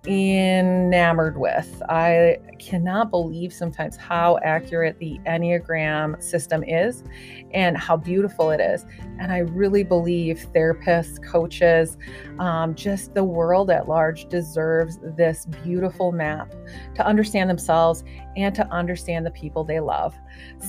enamored 0.07 1.38
with. 1.38 1.81
I 1.89 2.38
cannot 2.57 3.12
believe 3.12 3.51
sometimes 3.51 3.97
how 3.97 4.39
accurate 4.43 4.97
the 4.97 5.19
Enneagram 5.25 6.21
system 6.23 6.63
is 6.63 7.03
and 7.51 7.77
how 7.77 7.97
beautiful 7.97 8.51
it 8.51 8.62
is. 8.62 8.85
And 9.19 9.31
I 9.31 9.39
really 9.39 9.83
believe 9.83 10.47
therapists, 10.53 11.21
coaches, 11.23 11.97
um, 12.39 12.75
just 12.75 13.13
the 13.13 13.23
world 13.23 13.69
at 13.69 13.89
large 13.89 14.29
deserves 14.29 14.99
this 15.17 15.45
beautiful 15.63 16.13
map 16.13 16.53
to 16.95 17.05
understand 17.05 17.49
themselves 17.49 18.03
and 18.38 18.55
to 18.55 18.65
understand 18.71 19.25
the 19.25 19.31
people 19.31 19.65
they 19.65 19.81
love. 19.81 20.15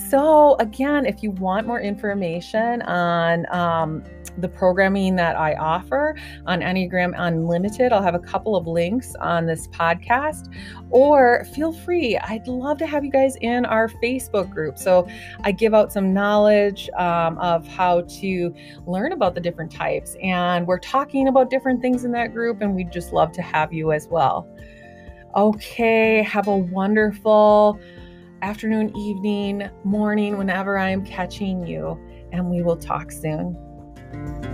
So, 0.09 0.57
again, 0.57 1.07
if 1.07 1.23
you 1.23 1.31
want 1.31 1.69
more 1.69 1.81
information 1.81 2.83
on 2.83 3.47
um, 3.55 4.03
the 4.39 4.49
programming 4.49 5.17
that 5.17 5.37
I 5.37 5.55
offer 5.55 6.17
on 6.47 6.61
Enneagram 6.61 7.15
Unlimited, 7.17 7.93
I'll 7.93 8.03
have 8.03 8.15
a 8.15 8.21
couple 8.21 8.57
of 8.57 8.67
links 8.67 9.15
on 9.21 9.47
this 9.47 9.69
podcast, 9.69 10.53
or 10.91 11.45
feel 11.55 11.73
free. 11.73 12.17
I'd 12.19 12.47
love 12.47 12.79
to 12.79 12.87
have 12.87 13.05
you 13.05 13.11
guys 13.11 13.37
in 13.41 13.65
our 13.65 13.89
Facebook 13.89 14.51
group. 14.51 14.79
So, 14.79 15.09
I 15.45 15.53
give 15.53 15.75
out 15.75 15.93
some 15.93 16.13
knowledge 16.13 16.91
um, 16.97 17.39
of 17.39 17.67
how 17.67 18.03
to 18.03 18.55
learn 18.87 19.13
about 19.13 19.35
the 19.35 19.41
different 19.41 19.71
types, 19.71 20.17
and 20.23 20.67
we're 20.67 20.79
talking 20.79 21.29
about 21.29 21.51
different 21.51 21.81
things 21.81 22.05
in 22.05 22.13
that 22.13 22.33
group, 22.33 22.61
and 22.61 22.75
we'd 22.75 22.93
just 22.93 23.13
love 23.13 23.33
to 23.33 23.43
have 23.43 23.73
you 23.73 23.93
as 23.93 24.09
well. 24.09 24.49
Okay, 25.37 26.23
have 26.25 26.49
a 26.49 26.57
wonderful 26.57 27.79
afternoon, 28.43 28.97
evening, 28.97 29.71
morning, 29.85 30.39
whenever 30.39 30.79
I 30.79 30.91
am 30.91 31.05
catching 31.05 31.67
you, 31.67 31.99
and 32.33 32.51
we 32.51 32.63
will 32.63 32.77
talk 32.77 33.13
soon 33.13 33.57
thank 34.13 34.45
you 34.45 34.50